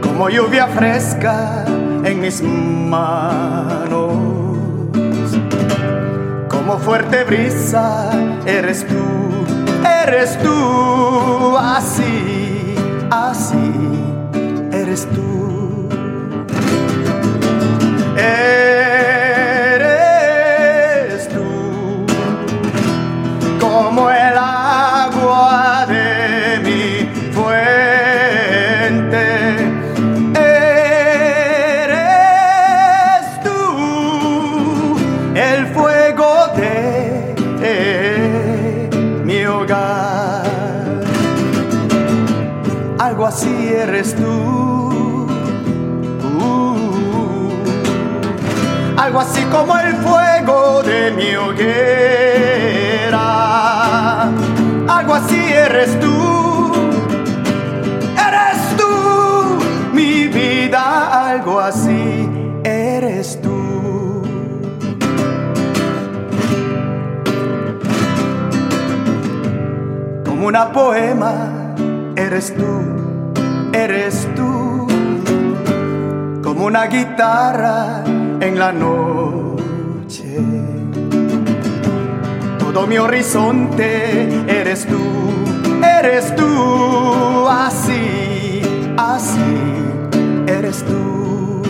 [0.01, 1.65] como lluvia fresca
[2.03, 4.13] en mis manos,
[6.49, 8.11] como fuerte brisa,
[8.45, 8.95] eres tú,
[10.03, 12.75] eres tú, así,
[13.09, 13.73] así,
[14.71, 15.60] eres tú.
[49.21, 51.81] Así como el fuego de mi hoguera.
[54.87, 56.71] Algo así eres tú.
[58.27, 58.87] Eres tú,
[59.93, 61.29] mi vida.
[61.29, 62.29] Algo así
[62.63, 64.23] eres tú.
[70.25, 71.33] Como una poema
[72.15, 73.01] eres tú
[73.73, 74.85] eres tú,
[76.43, 78.00] como una guitarra
[78.41, 80.37] en la noche.
[82.59, 84.99] Todo mi horizonte eres tú,
[85.83, 88.61] eres tú, así,
[88.97, 89.39] así,
[90.47, 91.61] eres tú.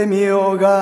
[0.00, 0.72] mi hogar.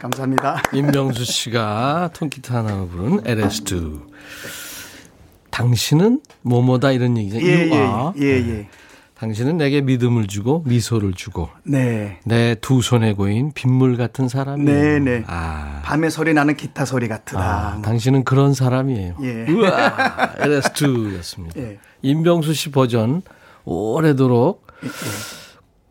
[0.00, 0.62] 감사합니다.
[0.72, 4.02] 임명수 씨가 통기타 하나 부른 LS2.
[5.50, 7.40] 당신은 뭐뭐다 이런 얘기죠.
[7.40, 8.68] 예, 예, 예, 예.
[9.18, 12.18] 당신은 내게 믿음을 주고 미소를 주고 네.
[12.24, 14.66] 내 두 손에 고인 빗물 같은 사람이에요.
[14.70, 15.24] 네, 네.
[15.28, 15.82] 아.
[15.84, 17.40] 밤에 소리 나는 기타 소리 같으다.
[17.40, 19.14] 아, 당신은 그런 사람이에요.
[19.22, 19.46] 예.
[19.50, 21.56] 우와, LS2였습니다.
[21.58, 21.78] 예.
[22.02, 23.22] 임병수 씨 버전
[23.64, 24.88] 오래도록 예.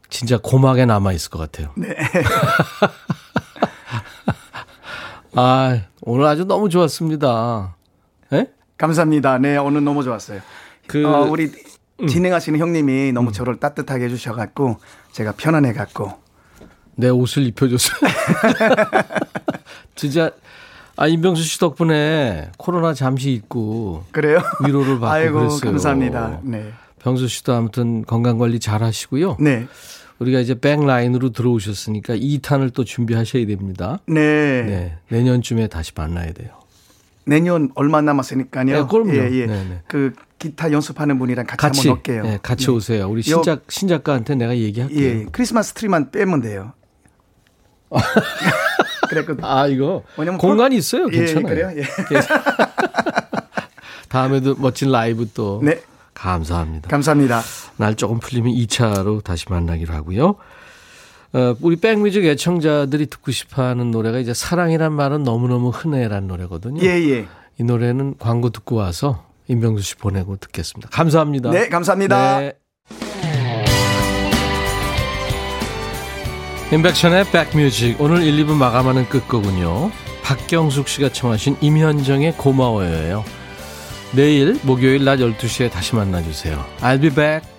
[0.09, 1.71] 진짜 고막에 남아 있을 것 같아요.
[1.77, 1.95] 네.
[5.35, 7.75] 아, 오늘 아주 너무 좋았습니다.
[8.29, 8.47] 네?
[8.77, 9.37] 감사합니다.
[9.39, 10.41] 네, 오늘 너무 좋았어요.
[10.87, 11.51] 그, 어, 우리
[12.01, 12.07] 음.
[12.07, 13.33] 진행하시는 형님이 너무 음.
[13.33, 14.77] 저를 따뜻하게 해주셔갖고,
[15.11, 16.11] 제가 편안해갖고.
[16.95, 17.99] 내 옷을 입혀줬어요.
[19.95, 20.31] 진짜,
[20.95, 24.03] 아, 임병수 씨 덕분에 코로나 잠시 잊고.
[24.11, 24.39] 그래요?
[24.65, 25.71] 위로를 받고 아이고, 그랬어요.
[25.71, 26.39] 감사합니다.
[26.43, 26.71] 네.
[26.99, 29.37] 병수 씨도 아무튼 건강 관리 잘 하시고요.
[29.39, 29.67] 네.
[30.19, 33.99] 우리가 이제 백라인으로 들어오셨으니까 2탄을 또 준비하셔야 됩니다.
[34.05, 34.63] 네.
[34.63, 34.97] 네.
[35.09, 36.49] 내년쯤에 다시 만나야 돼요.
[37.25, 38.65] 내년 얼마 남았으니까요.
[38.65, 39.13] 네, 그럼요.
[39.13, 39.45] 예, 예.
[39.47, 39.81] 네네.
[39.87, 40.13] 그
[40.43, 42.23] 기타 연습하는 분이랑 같이, 같이 한번 올게요.
[42.23, 42.71] 네, 같이 네.
[42.73, 43.07] 오세요.
[43.07, 44.99] 우리 신작 신작가한테 내가 얘기할게요.
[44.99, 46.73] 예, 크리스마스 트리만 빼면 돼요.
[49.07, 49.45] 그랬거든.
[49.45, 50.03] 아 이거
[50.37, 51.07] 공간이 있어요.
[51.13, 51.47] 예, 괜찮아요.
[51.47, 51.71] 예, 그래요.
[51.77, 51.83] 예.
[54.09, 55.81] 다음에도 멋진 라이브 또 네.
[56.13, 56.89] 감사합니다.
[56.89, 57.41] 감사합니다.
[57.77, 60.35] 날 조금 풀리면 2차로 다시 만나기로 하고요.
[61.33, 66.83] 어, 우리 백뮤직 애청자들이 듣고 싶어 하는 노래가 이제 사랑이란 말은 너무너무 흔해란 노래거든요.
[66.83, 67.27] 예, 예.
[67.59, 70.89] 이 노래는 광고 듣고 와서 임병수 씨 보내고 듣겠습니다.
[70.89, 71.51] 감사합니다.
[71.51, 72.39] 네, 감사합니다.
[72.39, 72.53] 네.
[76.71, 79.91] 인백션의 백뮤직 오늘 1, 2부 마감하는 끝거군요.
[80.23, 83.23] 박경숙 씨가 청하신 임현정의 고마워요예요.
[84.15, 86.63] 내일 목요일 낮 12시에 다시 만나주세요.
[86.79, 87.52] I'll be back.